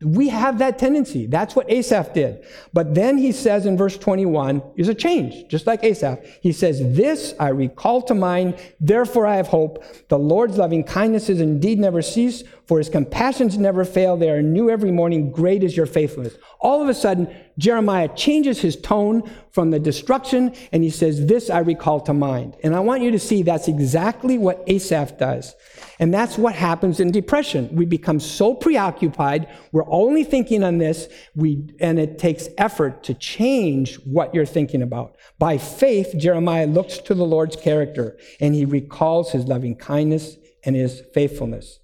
[0.00, 1.26] We have that tendency.
[1.26, 2.46] That's what Asaph did.
[2.72, 6.20] But then he says in verse 21, there's a change, just like Asaph.
[6.40, 9.84] He says, This I recall to mind, therefore I have hope.
[10.08, 14.16] The Lord's loving kindnesses indeed never cease, for his compassions never fail.
[14.16, 15.30] They are new every morning.
[15.30, 16.34] Great is your faithfulness.
[16.60, 21.48] All of a sudden, Jeremiah changes his tone from the destruction and he says, This
[21.48, 22.56] I recall to mind.
[22.64, 25.54] And I want you to see that's exactly what Asaph does.
[26.00, 27.68] And that's what happens in depression.
[27.72, 33.14] We become so preoccupied, we're only thinking on this, we, and it takes effort to
[33.14, 35.16] change what you're thinking about.
[35.38, 40.74] By faith, Jeremiah looks to the Lord's character and he recalls his loving kindness and
[40.74, 41.78] his faithfulness.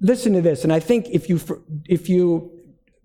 [0.00, 1.38] Listen to this, and I think if you,
[1.86, 2.55] if you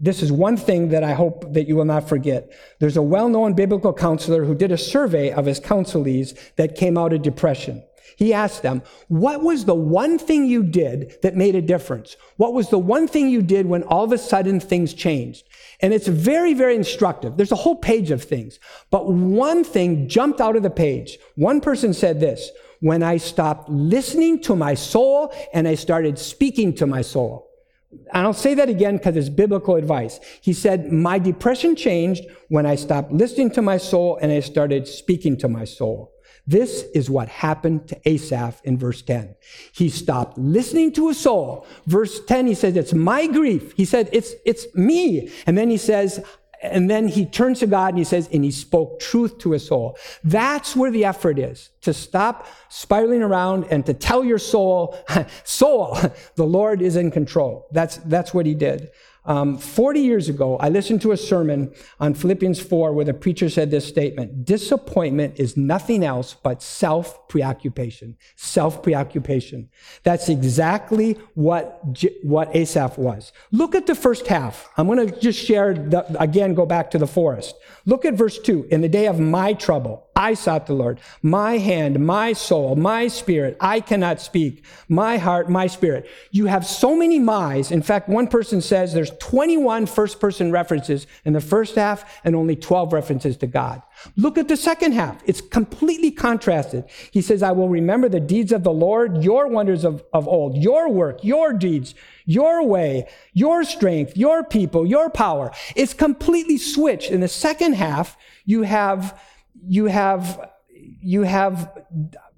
[0.02, 2.52] this is one thing that I hope that you will not forget.
[2.80, 7.14] There's a well-known biblical counselor who did a survey of his counselees that came out
[7.14, 7.84] of depression.
[8.18, 12.18] He asked them, what was the one thing you did that made a difference?
[12.38, 15.48] What was the one thing you did when all of a sudden things changed?
[15.80, 17.38] And it's very, very instructive.
[17.38, 21.20] There's a whole page of things, but one thing jumped out of the page.
[21.36, 22.50] One person said this,
[22.80, 27.51] when I stopped listening to my soul and I started speaking to my soul.
[27.92, 30.20] And I'll say that again because it's biblical advice.
[30.42, 34.88] He said, My depression changed when I stopped listening to my soul and I started
[34.88, 36.14] speaking to my soul.
[36.48, 39.36] This is what happened to Asaph in verse 10.
[39.74, 41.68] He stopped listening to his soul.
[41.86, 43.74] Verse 10, he says, It's my grief.
[43.78, 45.32] He said, It's, it's me.
[45.46, 46.24] And then he says,
[46.62, 49.66] and then he turns to God and he says, and he spoke truth to his
[49.66, 49.98] soul.
[50.24, 54.98] That's where the effort is to stop spiraling around and to tell your soul,
[55.44, 55.98] soul,
[56.36, 57.68] the Lord is in control.
[57.72, 58.92] That's, that's what he did.
[59.24, 63.50] Um, 40 years ago, I listened to a sermon on Philippians 4 where the preacher
[63.50, 68.18] said this statement Disappointment is nothing else but self preoccupation.
[68.36, 69.70] Self preoccupation.
[70.04, 71.82] That's exactly what,
[72.24, 73.32] what Asaph was.
[73.52, 74.70] Look at the first half.
[74.76, 77.56] I'm going to just share, the, again, go back to the forest.
[77.86, 78.68] Look at verse 2.
[78.72, 81.00] In the day of my trouble, I sought the Lord.
[81.22, 84.64] My hand, my soul, my spirit, I cannot speak.
[84.90, 86.10] My heart, my spirit.
[86.32, 87.72] You have so many my's.
[87.72, 92.36] In fact, one person says there's 21 first person references in the first half and
[92.36, 93.82] only 12 references to God.
[94.18, 95.22] Look at the second half.
[95.26, 96.86] It's completely contrasted.
[97.12, 100.58] He says, I will remember the deeds of the Lord, your wonders of, of old,
[100.58, 101.96] your work, your deeds,
[102.26, 105.52] your way, your strength, your people, your power.
[105.76, 107.12] It's completely switched.
[107.12, 109.20] In the second half, you have
[109.62, 111.72] you have, you have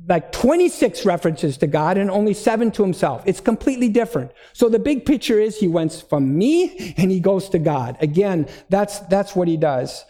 [0.08, 3.24] like 26 references to God and only seven to himself.
[3.26, 4.32] It's completely different.
[4.52, 7.98] So the big picture is he went from me and he goes to God.
[8.02, 10.04] Again, that's, that's what he does.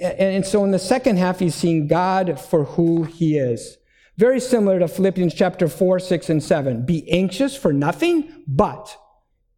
[0.00, 3.78] And so in the second half, he's seeing God for who he is.
[4.16, 6.86] Very similar to Philippians chapter 4, 6, and 7.
[6.86, 8.96] Be anxious for nothing, but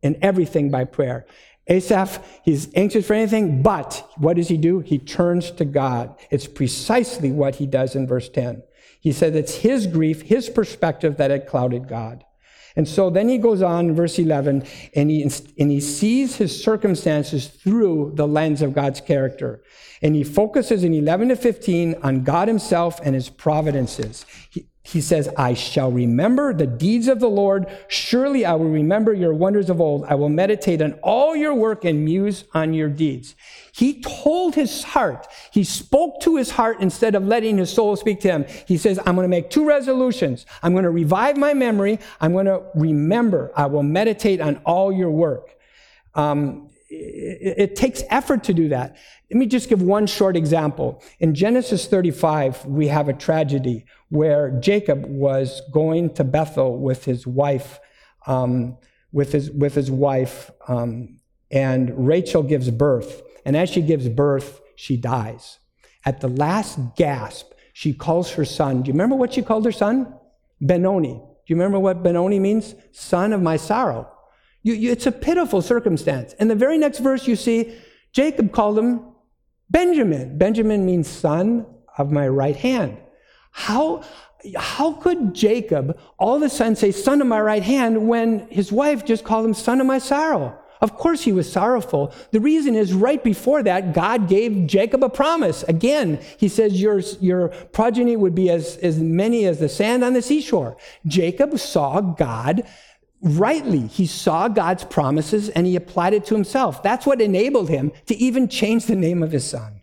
[0.03, 1.27] in everything by prayer.
[1.69, 4.81] Asaph, he's anxious for anything, but what does he do?
[4.81, 6.17] He turns to God.
[6.31, 8.63] It's precisely what he does in verse 10.
[9.01, 12.25] He said it's his grief, his perspective that had clouded God.
[12.77, 14.65] And so then he goes on, verse 11,
[14.95, 19.63] and he, and he sees his circumstances through the lens of God's character.
[20.03, 24.27] And he focuses in 11 to 15 on God himself and his providences.
[24.51, 27.67] He, he says, I shall remember the deeds of the Lord.
[27.89, 30.05] Surely I will remember your wonders of old.
[30.05, 33.35] I will meditate on all your work and muse on your deeds.
[33.73, 38.21] He told his heart, he spoke to his heart instead of letting his soul speak
[38.21, 38.45] to him.
[38.69, 40.47] He says, I'm going to make two resolutions.
[40.63, 41.99] I'm going to revive my memory.
[42.21, 43.51] I'm going to remember.
[43.57, 45.57] I will meditate on all your work.
[46.15, 48.97] Um, it, it takes effort to do that.
[49.31, 51.03] Let me just give one short example.
[51.19, 57.27] In Genesis 35, we have a tragedy where Jacob was going to Bethel with his
[57.27, 57.81] wife,
[58.27, 58.79] um,
[59.13, 63.23] with his with his wife, um, and Rachel gives birth.
[63.45, 65.59] And as she gives birth, she dies.
[66.05, 68.83] At the last gasp, she calls her son.
[68.83, 70.15] Do you remember what she called her son?
[70.61, 71.13] Benoni.
[71.13, 72.75] Do you remember what Benoni means?
[72.93, 74.11] Son of my sorrow.
[74.63, 76.35] You, you, it's a pitiful circumstance.
[76.41, 77.77] And the very next verse you see,
[78.13, 79.13] Jacob called him
[79.71, 80.39] Benjamin.
[80.39, 81.67] Benjamin means son
[81.99, 82.99] of my right hand.
[83.59, 84.03] How,
[84.55, 88.71] how could Jacob all of a sudden say son of my right hand when his
[88.71, 90.59] wife just called him son of my sorrow?
[90.83, 92.13] Of course he was sorrowful.
[92.33, 95.63] The reason is right before that, God gave Jacob a promise.
[95.63, 100.13] Again, he says your, your progeny would be as, as many as the sand on
[100.13, 100.77] the seashore.
[101.07, 102.63] Jacob saw God
[103.23, 103.87] rightly.
[103.87, 106.83] He saw God's promises and he applied it to himself.
[106.83, 109.81] That's what enabled him to even change the name of his son.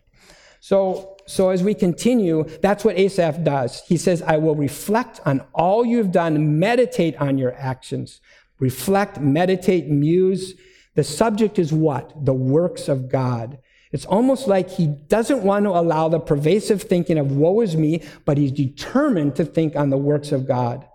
[0.60, 3.82] So so as we continue, that's what Asaph does.
[3.86, 8.20] He says, I will reflect on all you've done, meditate on your actions.
[8.60, 10.54] Reflect, meditate, muse.
[10.94, 12.24] The subject is what?
[12.24, 13.58] The works of God.
[13.90, 18.02] It's almost like he doesn't want to allow the pervasive thinking of woe is me,
[18.24, 20.86] but he's determined to think on the works of God.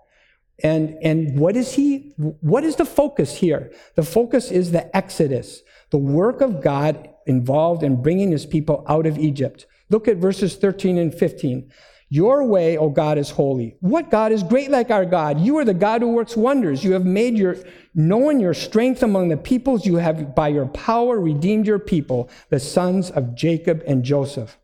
[0.62, 3.72] And, and what is he, what is the focus here?
[3.94, 9.06] The focus is the Exodus, the work of God involved in bringing his people out
[9.06, 9.64] of Egypt.
[9.90, 11.70] Look at verses 13 and 15.
[12.12, 13.76] Your way, O God, is holy.
[13.80, 15.40] What God is great like our God?
[15.40, 16.82] You are the God who works wonders.
[16.82, 17.56] You have made your
[17.94, 19.86] known your strength among the peoples.
[19.86, 24.58] You have by your power redeemed your people, the sons of Jacob and Joseph.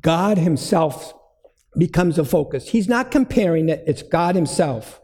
[0.00, 1.14] God himself
[1.76, 2.68] becomes a focus.
[2.68, 5.00] He's not comparing it, it's God himself.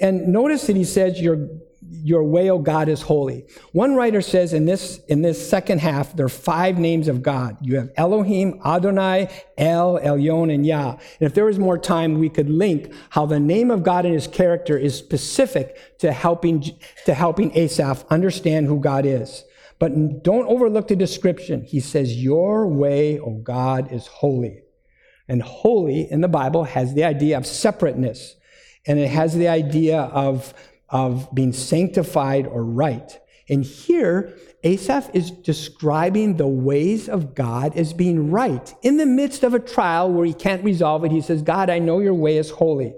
[0.00, 1.48] And notice that he says your
[1.92, 3.46] your way, O God, is holy.
[3.72, 7.56] One writer says in this, in this second half, there are five names of God.
[7.60, 9.28] You have Elohim, Adonai,
[9.58, 10.92] El, Elyon, and Yah.
[10.92, 14.14] And if there was more time, we could link how the name of God and
[14.14, 16.64] his character is specific to helping,
[17.04, 19.44] to helping Asaph understand who God is.
[19.78, 21.64] But don't overlook the description.
[21.64, 24.62] He says, Your way, O God, is holy.
[25.28, 28.36] And holy in the Bible has the idea of separateness,
[28.86, 30.54] and it has the idea of
[30.92, 33.18] of being sanctified or right.
[33.48, 34.32] And here,
[34.62, 38.72] Asaph is describing the ways of God as being right.
[38.82, 41.80] In the midst of a trial where he can't resolve it, he says, God, I
[41.80, 42.94] know your way is holy.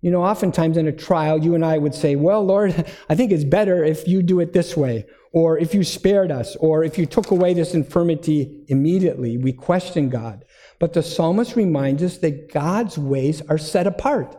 [0.00, 2.74] You know, oftentimes in a trial, you and I would say, Well, Lord,
[3.08, 6.56] I think it's better if you do it this way, or if you spared us,
[6.56, 9.38] or if you took away this infirmity immediately.
[9.38, 10.44] We question God.
[10.80, 14.36] But the psalmist reminds us that God's ways are set apart.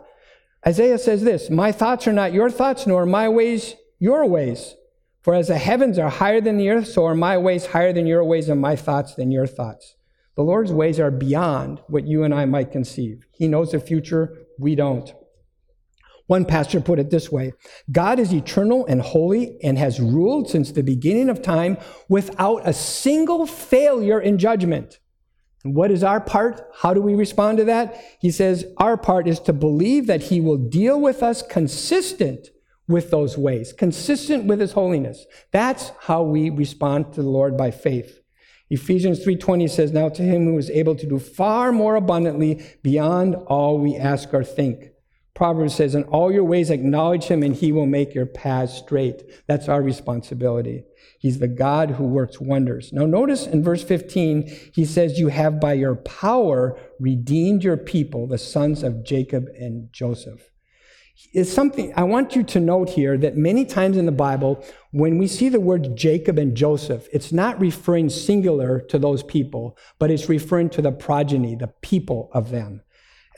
[0.66, 4.74] Isaiah says this My thoughts are not your thoughts, nor my ways your ways.
[5.22, 8.06] For as the heavens are higher than the earth, so are my ways higher than
[8.06, 9.96] your ways, and my thoughts than your thoughts.
[10.36, 13.26] The Lord's ways are beyond what you and I might conceive.
[13.32, 15.14] He knows the future, we don't.
[16.26, 17.52] One pastor put it this way
[17.92, 21.76] God is eternal and holy and has ruled since the beginning of time
[22.08, 24.98] without a single failure in judgment.
[25.64, 26.60] What is our part?
[26.74, 27.98] How do we respond to that?
[28.20, 32.50] He says, Our part is to believe that He will deal with us consistent
[32.86, 35.24] with those ways, consistent with His holiness.
[35.52, 38.20] That's how we respond to the Lord by faith.
[38.68, 43.34] Ephesians 3:20 says, "Now to him who is able to do far more abundantly beyond
[43.46, 44.90] all we ask or think."
[45.34, 49.24] Proverbs says, "In all your ways acknowledge him and he will make your paths straight."
[49.46, 50.84] That's our responsibility.
[51.24, 52.92] He's the God who works wonders.
[52.92, 54.42] Now, notice in verse 15,
[54.74, 59.90] he says, You have by your power redeemed your people, the sons of Jacob and
[59.90, 60.50] Joseph.
[61.32, 65.16] Is something I want you to note here that many times in the Bible, when
[65.16, 70.10] we see the word Jacob and Joseph, it's not referring singular to those people, but
[70.10, 72.82] it's referring to the progeny, the people of them,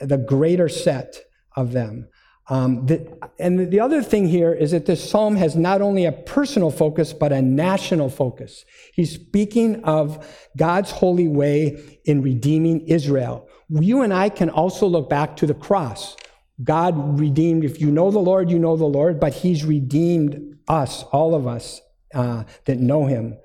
[0.01, 1.23] the greater set
[1.57, 2.07] of them.
[2.49, 6.13] Um, the, and the other thing here is that this psalm has not only a
[6.13, 8.63] personal focus, but a national focus.
[8.93, 13.49] He's speaking of God's holy way in redeeming Israel.
[13.69, 16.15] You and I can also look back to the cross.
[16.63, 21.03] God redeemed, if you know the Lord, you know the Lord, but He's redeemed us,
[21.03, 21.81] all of us
[22.13, 23.37] uh, that know Him.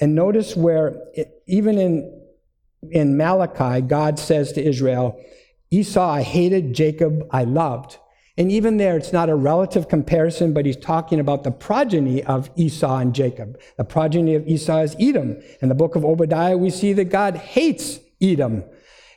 [0.00, 2.22] And notice where, it, even in,
[2.90, 5.20] in Malachi, God says to Israel,
[5.76, 7.98] Esau I hated, Jacob I loved.
[8.38, 12.50] And even there, it's not a relative comparison, but he's talking about the progeny of
[12.56, 13.58] Esau and Jacob.
[13.76, 15.42] The progeny of Esau is Edom.
[15.60, 18.64] In the book of Obadiah, we see that God hates Edom.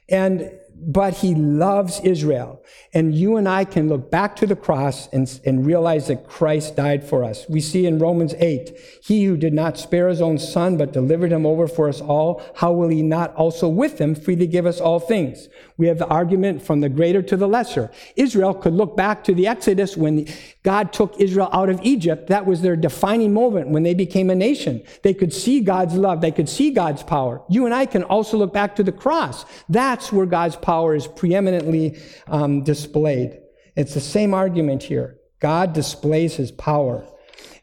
[0.10, 0.51] And
[0.82, 2.63] but he loves Israel.
[2.93, 6.75] And you and I can look back to the cross and, and realize that Christ
[6.75, 7.45] died for us.
[7.49, 8.71] We see in Romans 8,
[9.03, 12.41] he who did not spare his own son, but delivered him over for us all,
[12.55, 15.49] how will he not also with him freely give us all things?
[15.77, 17.91] We have the argument from the greater to the lesser.
[18.15, 20.27] Israel could look back to the Exodus when
[20.63, 22.27] God took Israel out of Egypt.
[22.27, 24.84] That was their defining moment when they became a nation.
[25.03, 26.21] They could see God's love.
[26.21, 27.41] They could see God's power.
[27.49, 29.45] You and I can also look back to the cross.
[29.67, 33.39] That's where God's power is preeminently um, displayed.
[33.76, 35.17] It's the same argument here.
[35.39, 37.07] God displays his power.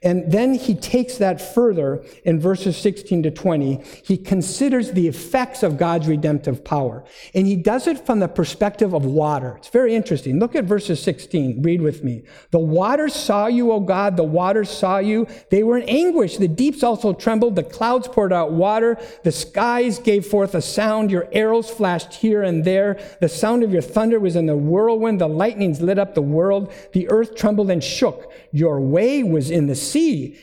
[0.07, 3.83] And then he takes that further in verses 16 to 20.
[4.05, 7.03] He considers the effects of God's redemptive power.
[7.35, 9.57] And he does it from the perspective of water.
[9.57, 10.39] It's very interesting.
[10.39, 11.61] Look at verses 16.
[11.61, 12.23] Read with me.
[12.53, 14.17] The waters saw you, O God.
[14.17, 15.27] The waters saw you.
[15.51, 16.37] They were in anguish.
[16.37, 17.57] The deeps also trembled.
[17.57, 18.99] The clouds poured out water.
[19.25, 21.11] The skies gave forth a sound.
[21.11, 23.01] Your arrows flashed here and there.
[23.21, 25.21] The sound of your thunder was in the whirlwind.
[25.21, 26.73] The lightnings lit up the world.
[26.93, 28.33] The earth trembled and shook.
[28.53, 29.96] Your way was in the sea,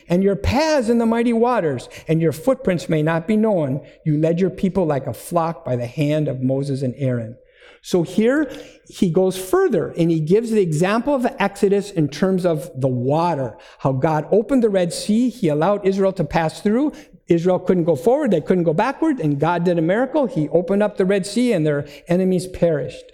[0.08, 3.86] and your paths in the mighty waters, and your footprints may not be known.
[4.04, 7.36] You led your people like a flock by the hand of Moses and Aaron.
[7.84, 8.50] So here
[8.88, 13.58] he goes further and he gives the example of Exodus in terms of the water,
[13.78, 16.92] how God opened the Red Sea, he allowed Israel to pass through.
[17.28, 20.26] Israel couldn't go forward, they couldn't go backward, and God did a miracle.
[20.26, 23.04] He opened up the Red Sea and their enemies perished.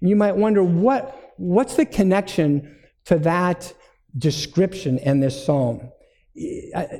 [0.00, 2.74] You might wonder what, what's the connection
[3.04, 3.74] to that
[4.16, 5.92] description in this psalm.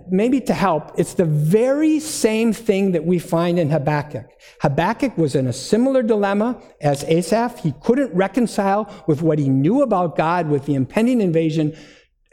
[0.09, 4.27] maybe to help, it's the very same thing that we find in Habakkuk.
[4.63, 7.59] Habakkuk was in a similar dilemma as Asaph.
[7.59, 11.77] He couldn't reconcile with what he knew about God with the impending invasion.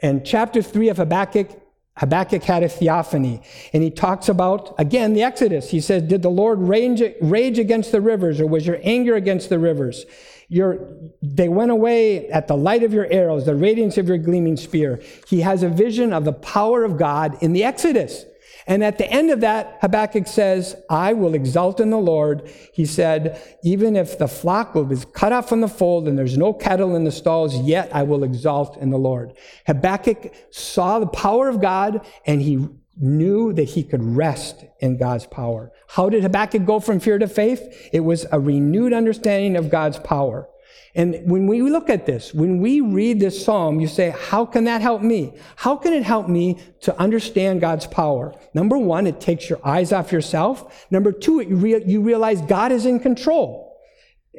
[0.00, 1.50] And chapter 3 of Habakkuk,
[1.96, 3.42] Habakkuk had a theophany.
[3.72, 5.70] And he talks about, again, the Exodus.
[5.70, 9.48] He says, Did the Lord rage, rage against the rivers, or was your anger against
[9.48, 10.04] the rivers?
[10.48, 10.78] Your,
[11.22, 15.00] they went away at the light of your arrows, the radiance of your gleaming spear.
[15.26, 18.24] He has a vision of the power of God in the Exodus.
[18.66, 22.50] And at the end of that, Habakkuk says, I will exult in the Lord.
[22.72, 26.54] He said, even if the flock be cut off from the fold and there's no
[26.54, 29.34] cattle in the stalls, yet I will exult in the Lord.
[29.66, 32.66] Habakkuk saw the power of God and he
[32.96, 35.72] knew that he could rest in God's power.
[35.88, 37.90] How did Habakkuk go from fear to faith?
[37.92, 40.48] It was a renewed understanding of God's power.
[40.96, 44.64] And when we look at this, when we read this psalm, you say, how can
[44.64, 45.34] that help me?
[45.56, 48.32] How can it help me to understand God's power?
[48.54, 50.86] Number one, it takes your eyes off yourself.
[50.92, 53.76] Number two, you realize God is in control.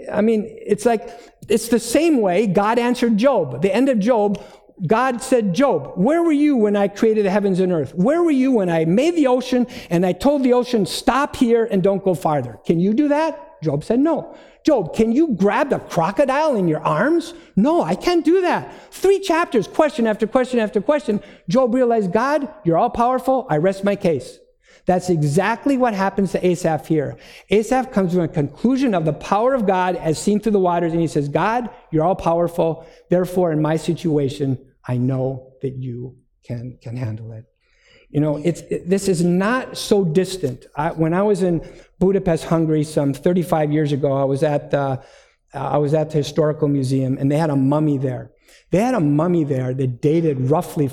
[0.10, 1.10] I mean, it's like,
[1.50, 3.62] it's the same way God answered Job.
[3.62, 4.42] The end of Job,
[4.86, 7.94] God said, Job, where were you when I created the heavens and earth?
[7.96, 11.66] Where were you when I made the ocean and I told the ocean, stop here
[11.66, 12.60] and don't go farther?
[12.66, 13.62] Can you do that?
[13.64, 14.36] Job said, no.
[14.66, 17.34] Job, can you grab the crocodile in your arms?
[17.56, 18.74] No, I can't do that.
[18.92, 21.22] Three chapters, question after question after question.
[21.48, 23.48] Job realized, God, you're all powerful.
[23.50, 24.40] I rest my case.
[24.86, 27.18] That's exactly what happens to Asaph here.
[27.50, 30.92] Asaph comes to a conclusion of the power of God as seen through the waters,
[30.92, 32.86] and he says, God, you're all powerful.
[33.10, 37.46] Therefore, in my situation, I know that you can, can handle it.
[38.10, 40.68] You know, it's, it, this is not so distant.
[40.76, 41.68] I, when I was in
[42.00, 45.04] Budapest, Hungary, some 35 years ago, I was at the,
[45.54, 48.32] I was at the historical museum, and they had a mummy there.
[48.72, 50.90] They had a mummy there that dated roughly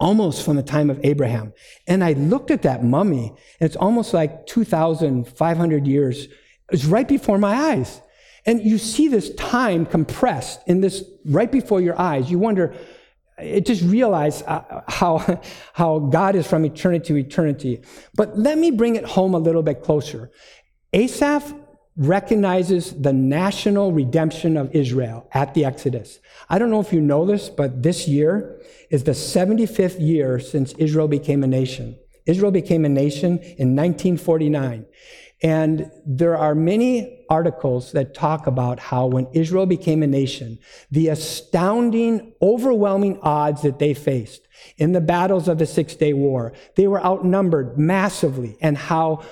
[0.00, 1.52] almost from the time of Abraham.
[1.86, 6.24] And I looked at that mummy, and it's almost like 2,500 years.
[6.24, 6.32] It
[6.70, 8.00] was right before my eyes.
[8.46, 12.30] And you see this time compressed in this right before your eyes.
[12.30, 12.74] You wonder,
[13.38, 15.40] it just realize uh, how,
[15.72, 17.82] how God is from eternity to eternity.
[18.14, 20.30] But let me bring it home a little bit closer.
[20.92, 21.54] Asaph
[21.96, 26.20] recognizes the national redemption of Israel at the Exodus.
[26.48, 30.72] I don't know if you know this, but this year is the 75th year since
[30.74, 31.98] Israel became a nation.
[32.24, 34.86] Israel became a nation in 1949.
[35.42, 40.58] And there are many articles that talk about how when Israel became a nation,
[40.90, 46.52] the astounding, overwhelming odds that they faced in the battles of the Six Day War,
[46.76, 49.22] they were outnumbered massively, and how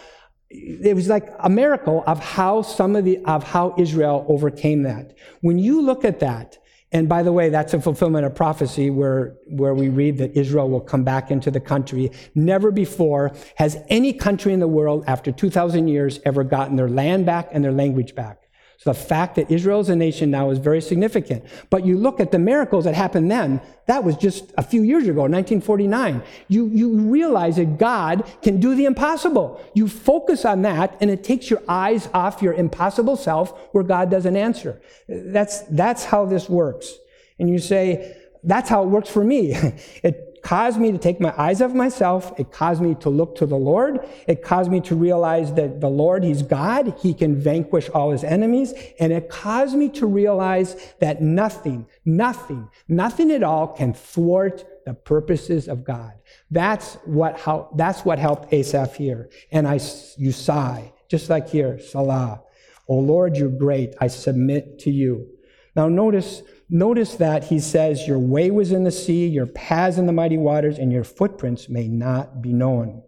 [0.48, 5.16] it was like a miracle of how some of the of how Israel overcame that.
[5.40, 6.58] When you look at that,
[6.96, 10.70] and by the way, that's a fulfillment of prophecy where, where we read that Israel
[10.70, 12.10] will come back into the country.
[12.34, 17.26] Never before has any country in the world after 2,000 years ever gotten their land
[17.26, 18.45] back and their language back.
[18.78, 21.44] So the fact that Israel is a nation now is very significant.
[21.70, 25.04] But you look at the miracles that happened then, that was just a few years
[25.04, 26.22] ago, 1949.
[26.48, 29.62] You, you realize that God can do the impossible.
[29.74, 34.10] You focus on that and it takes your eyes off your impossible self where God
[34.10, 34.80] doesn't answer.
[35.08, 36.94] That's, that's how this works.
[37.38, 39.52] And you say, that's how it works for me.
[40.02, 42.32] it caused me to take my eyes off myself.
[42.38, 44.08] It caused me to look to the Lord.
[44.28, 46.94] It caused me to realize that the Lord, He's God.
[47.00, 48.72] He can vanquish all His enemies.
[49.00, 54.94] And it caused me to realize that nothing, nothing, nothing at all can thwart the
[54.94, 56.12] purposes of God.
[56.48, 59.28] That's what, how, that's what helped Asaph here.
[59.50, 59.80] And I,
[60.16, 62.40] you sigh, just like here, Selah.
[62.86, 63.96] Oh Lord, you're great.
[64.00, 65.26] I submit to you.
[65.74, 70.06] Now notice Notice that he says, Your way was in the sea, your paths in
[70.06, 73.02] the mighty waters, and your footprints may not be known.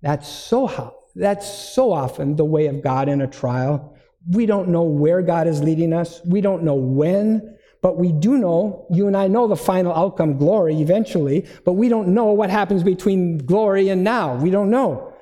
[0.00, 3.96] That's so that's so often the way of God in a trial.
[4.30, 6.20] We don't know where God is leading us.
[6.24, 10.38] We don't know when, but we do know, you and I know the final outcome,
[10.38, 14.36] glory, eventually, but we don't know what happens between glory and now.
[14.36, 15.12] We don't know.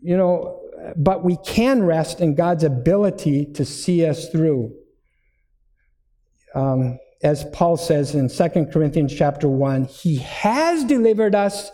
[0.00, 0.60] You know,
[0.96, 4.74] but we can rest in God's ability to see us through
[6.54, 11.70] um, as Paul says in 2 Corinthians chapter 1, he has delivered us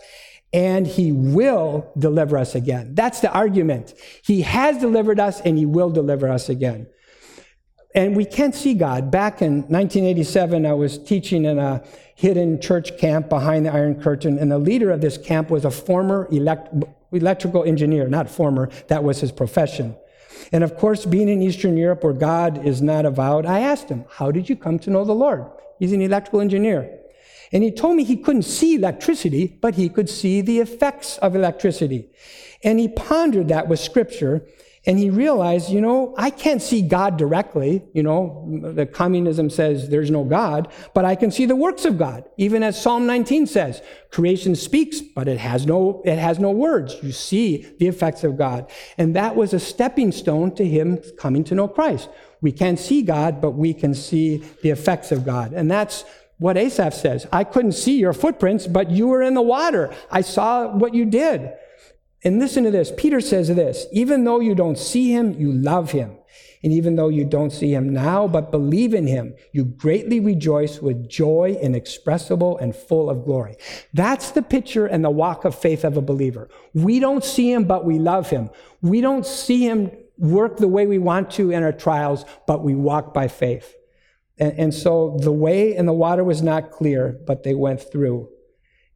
[0.53, 2.95] and he will deliver us again.
[2.95, 3.93] That's the argument.
[4.23, 6.87] He has delivered us and he will deliver us again.
[7.93, 9.11] And we can't see God.
[9.11, 11.83] Back in 1987, I was teaching in a
[12.15, 15.71] hidden church camp behind the Iron Curtain, and the leader of this camp was a
[15.71, 16.73] former elect-
[17.11, 19.95] electrical engineer, not former, that was his profession.
[20.51, 24.05] And of course, being in Eastern Europe where God is not avowed, I asked him,
[24.09, 25.45] How did you come to know the Lord?
[25.79, 26.99] He's an electrical engineer.
[27.51, 31.35] And he told me he couldn't see electricity, but he could see the effects of
[31.35, 32.09] electricity.
[32.63, 34.45] And he pondered that with scripture.
[34.85, 37.83] And he realized, you know, I can't see God directly.
[37.93, 41.99] You know, the communism says there's no God, but I can see the works of
[41.99, 42.27] God.
[42.37, 46.95] Even as Psalm 19 says, creation speaks, but it has no, it has no words.
[47.03, 48.71] You see the effects of God.
[48.97, 52.09] And that was a stepping stone to him coming to know Christ.
[52.41, 55.53] We can't see God, but we can see the effects of God.
[55.53, 56.05] And that's
[56.39, 57.27] what Asaph says.
[57.31, 59.93] I couldn't see your footprints, but you were in the water.
[60.09, 61.53] I saw what you did.
[62.23, 62.91] And listen to this.
[62.95, 66.17] Peter says this, even though you don't see him, you love him.
[66.63, 70.79] And even though you don't see him now, but believe in him, you greatly rejoice
[70.79, 73.55] with joy inexpressible and full of glory.
[73.93, 76.49] That's the picture and the walk of faith of a believer.
[76.75, 78.51] We don't see him, but we love him.
[78.81, 82.75] We don't see him work the way we want to in our trials, but we
[82.75, 83.75] walk by faith.
[84.37, 88.29] And, and so the way and the water was not clear, but they went through.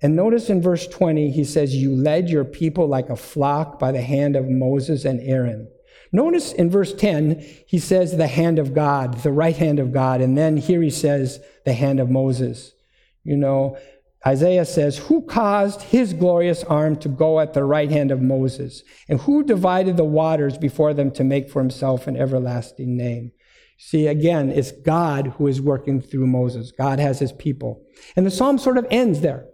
[0.01, 3.91] And notice in verse 20, he says, You led your people like a flock by
[3.91, 5.69] the hand of Moses and Aaron.
[6.11, 10.21] Notice in verse 10, he says the hand of God, the right hand of God.
[10.21, 12.73] And then here he says the hand of Moses.
[13.23, 13.77] You know,
[14.25, 18.83] Isaiah says, Who caused his glorious arm to go at the right hand of Moses?
[19.07, 23.31] And who divided the waters before them to make for himself an everlasting name?
[23.77, 26.71] See, again, it's God who is working through Moses.
[26.71, 27.83] God has his people.
[28.15, 29.47] And the psalm sort of ends there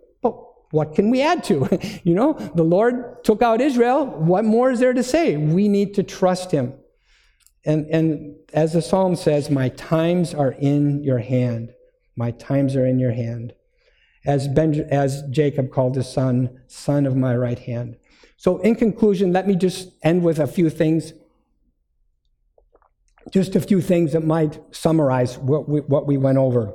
[0.72, 1.68] what can we add to?
[2.04, 4.06] you know, the Lord took out Israel.
[4.06, 5.38] What more is there to say?
[5.38, 6.74] We need to trust him.
[7.64, 11.74] And, and as the psalm says, my times are in your hand.
[12.16, 13.54] My times are in your hand.
[14.26, 17.98] As, ben, as Jacob called his son, son of my right hand.
[18.38, 21.14] So, in conclusion, let me just end with a few things.
[23.32, 26.74] Just a few things that might summarize what we, what we went over.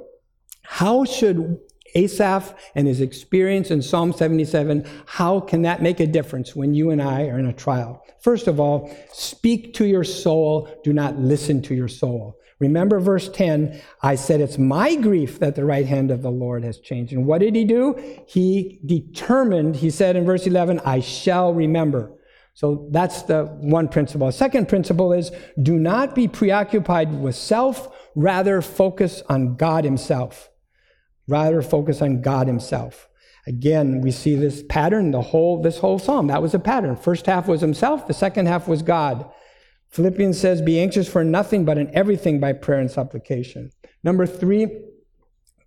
[0.62, 1.58] How should
[1.94, 6.90] Asaph and his experience in Psalm 77, how can that make a difference when you
[6.90, 8.04] and I are in a trial?
[8.20, 12.38] First of all, speak to your soul, do not listen to your soul.
[12.58, 16.64] Remember verse 10, I said, It's my grief that the right hand of the Lord
[16.64, 17.12] has changed.
[17.12, 17.94] And what did he do?
[18.26, 22.12] He determined, he said in verse 11, I shall remember.
[22.56, 24.32] So that's the one principle.
[24.32, 25.30] Second principle is
[25.62, 30.48] do not be preoccupied with self, rather focus on God Himself.
[31.28, 33.08] Rather focus on God himself.
[33.46, 36.26] Again, we see this pattern, the whole, this whole psalm.
[36.26, 36.96] That was a pattern.
[36.96, 39.30] First half was himself, the second half was God.
[39.90, 43.70] Philippians says, Be anxious for nothing, but in everything by prayer and supplication.
[44.02, 44.68] Number three,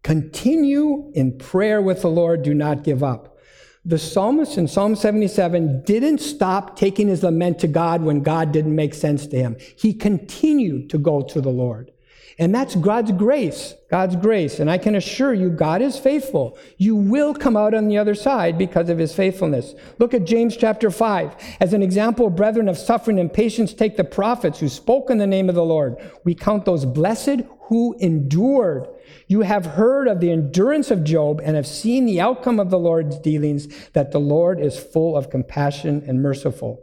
[0.04, 3.38] continue in prayer with the Lord, do not give up.
[3.86, 8.76] The psalmist in Psalm 77 didn't stop taking his lament to God when God didn't
[8.76, 9.56] make sense to him.
[9.78, 11.92] He continued to go to the Lord.
[12.40, 14.62] And that's God's grace, God's grace.
[14.62, 16.58] And I can assure you, God is faithful.
[16.78, 19.76] You will come out on the other side because of his faithfulness.
[19.98, 21.36] Look at James chapter 5.
[21.60, 25.28] As an example, brethren of suffering and patience, take the prophets who spoke in the
[25.28, 25.98] name of the Lord.
[26.24, 28.88] We count those blessed who endured.
[29.28, 32.80] You have heard of the endurance of Job and have seen the outcome of the
[32.80, 36.82] Lord's dealings, that the Lord is full of compassion and merciful.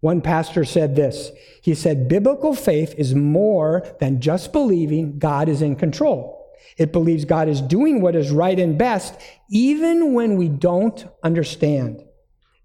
[0.00, 1.30] One pastor said this.
[1.62, 6.38] He said, Biblical faith is more than just believing God is in control.
[6.78, 9.20] It believes God is doing what is right and best,
[9.50, 12.02] even when we don't understand.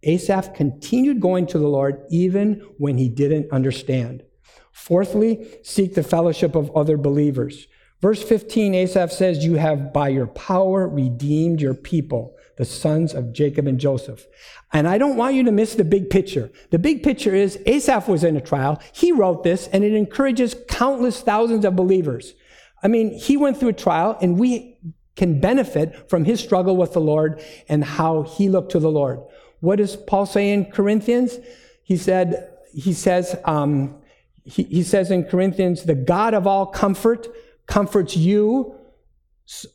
[0.03, 4.23] Asaph continued going to the Lord even when he didn't understand.
[4.71, 7.67] Fourthly, seek the fellowship of other believers.
[8.01, 13.34] Verse 15, Asaph says, You have by your power redeemed your people the sons of
[13.34, 14.26] Jacob and Joseph.
[14.72, 16.51] And I don't want you to miss the big picture.
[16.72, 18.82] The big picture is Asaph was in a trial.
[18.93, 22.34] He wrote this, and it encourages countless thousands of believers.
[22.82, 24.78] I mean, he went through a trial, and we
[25.16, 29.20] can benefit from his struggle with the Lord and how he looked to the Lord.
[29.62, 31.39] What does Paul say in Corinthians?
[31.84, 34.01] He said, he says, um,
[34.43, 37.28] he, he says in Corinthians, the God of all comfort
[37.66, 38.76] comforts you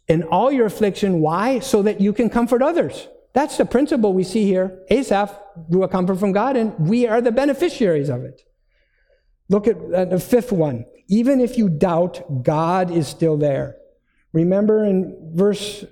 [0.09, 1.21] in all your affliction.
[1.21, 1.61] Why?
[1.61, 3.09] So that you can comfort others.
[3.33, 4.83] That's the principle we see here.
[4.91, 5.33] Asaph
[5.71, 8.43] drew a comfort from God, and we are the beneficiaries of it.
[9.49, 10.85] Look at uh, the fifth one.
[11.09, 13.77] Even if you doubt, God is still there.
[14.33, 15.85] Remember in verse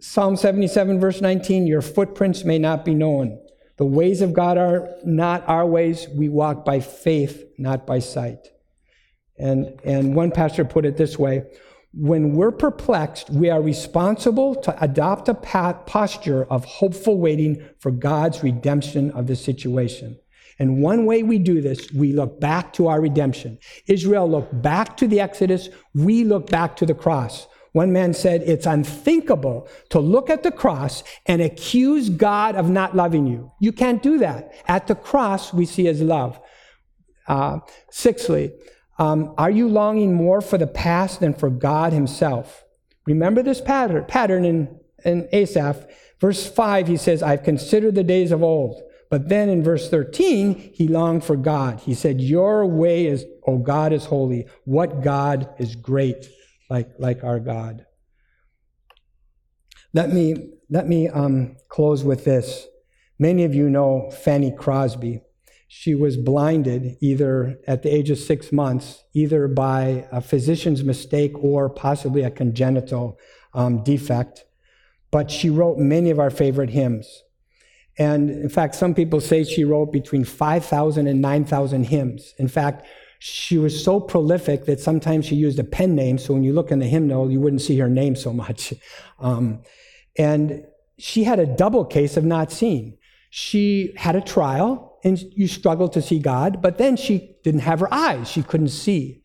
[0.00, 3.40] Psalm 77, verse 19, your footprints may not be known.
[3.78, 6.06] The ways of God are not our ways.
[6.14, 8.48] We walk by faith, not by sight.
[9.38, 11.44] And, and one pastor put it this way
[11.96, 18.42] when we're perplexed, we are responsible to adopt a posture of hopeful waiting for God's
[18.42, 20.18] redemption of the situation.
[20.58, 23.58] And one way we do this, we look back to our redemption.
[23.86, 25.68] Israel looked back to the Exodus.
[25.94, 27.46] We look back to the cross.
[27.72, 32.94] One man said, It's unthinkable to look at the cross and accuse God of not
[32.94, 33.50] loving you.
[33.60, 34.52] You can't do that.
[34.68, 36.40] At the cross, we see his love.
[37.26, 37.58] Uh,
[37.90, 38.52] sixthly,
[38.98, 42.64] um, are you longing more for the past than for God himself?
[43.06, 45.86] Remember this pattern, pattern in, in Asaph.
[46.20, 48.82] Verse 5, he says, I've considered the days of old.
[49.10, 51.80] But then in verse 13, he longed for God.
[51.80, 54.46] He said, Your way is, oh God is holy.
[54.64, 56.26] What God is great,
[56.70, 57.86] like, like our God.
[59.92, 62.66] Let me, let me um, close with this.
[63.18, 65.20] Many of you know Fanny Crosby.
[65.76, 71.32] She was blinded either at the age of six months, either by a physician's mistake
[71.42, 73.18] or possibly a congenital
[73.54, 74.44] um, defect.
[75.10, 77.24] But she wrote many of our favorite hymns.
[77.98, 82.34] And in fact, some people say she wrote between 5,000 and 9,000 hymns.
[82.38, 82.86] In fact,
[83.18, 86.18] she was so prolific that sometimes she used a pen name.
[86.18, 88.72] So when you look in the hymnal, you wouldn't see her name so much.
[89.18, 89.62] Um,
[90.16, 90.64] and
[90.98, 92.98] she had a double case of not seeing.
[93.30, 97.80] She had a trial and you struggle to see God, but then she didn't have
[97.80, 98.28] her eyes.
[98.28, 99.22] She couldn't see.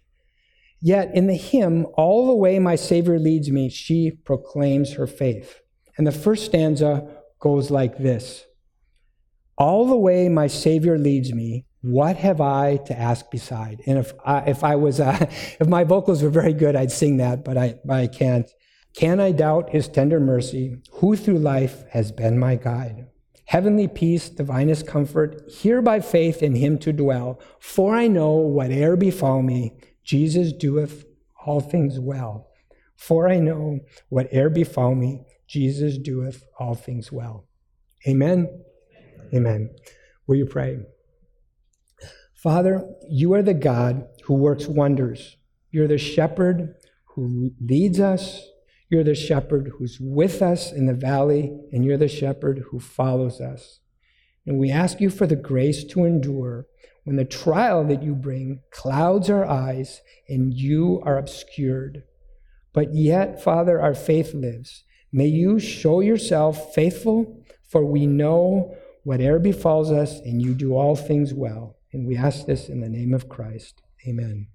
[0.82, 5.62] Yet in the hymn, All the Way My Savior Leads Me, she proclaims her faith.
[5.98, 7.08] And the first stanza
[7.40, 8.46] goes like this
[9.60, 13.82] all the way my Savior leads me, what have I to ask beside?
[13.86, 15.28] And if I, if I was, uh,
[15.60, 18.50] if my vocals were very good, I'd sing that, but I, I can't.
[18.96, 23.09] Can I doubt his tender mercy, who through life has been my guide?
[23.50, 27.40] Heavenly peace, divinest comfort, here by faith in him to dwell.
[27.60, 29.74] For I know whate'er befall me,
[30.04, 31.04] Jesus doeth
[31.48, 32.52] all things well.
[32.96, 33.80] For I know
[34.10, 37.48] whate'er befall me, Jesus doeth all things well.
[38.08, 38.66] Amen.
[39.34, 39.72] Amen.
[40.28, 40.82] Will you pray?
[42.36, 45.38] Father, you are the God who works wonders.
[45.72, 46.76] You're the shepherd
[47.16, 48.48] who leads us.
[48.90, 53.40] You're the shepherd who's with us in the valley, and you're the shepherd who follows
[53.40, 53.80] us.
[54.46, 56.66] And we ask you for the grace to endure
[57.04, 62.04] when the trial that you bring clouds our eyes and you are obscured.
[62.74, 64.84] But yet, Father, our faith lives.
[65.12, 70.96] May you show yourself faithful, for we know whatever befalls us, and you do all
[70.96, 71.78] things well.
[71.92, 73.82] And we ask this in the name of Christ.
[74.08, 74.48] Amen.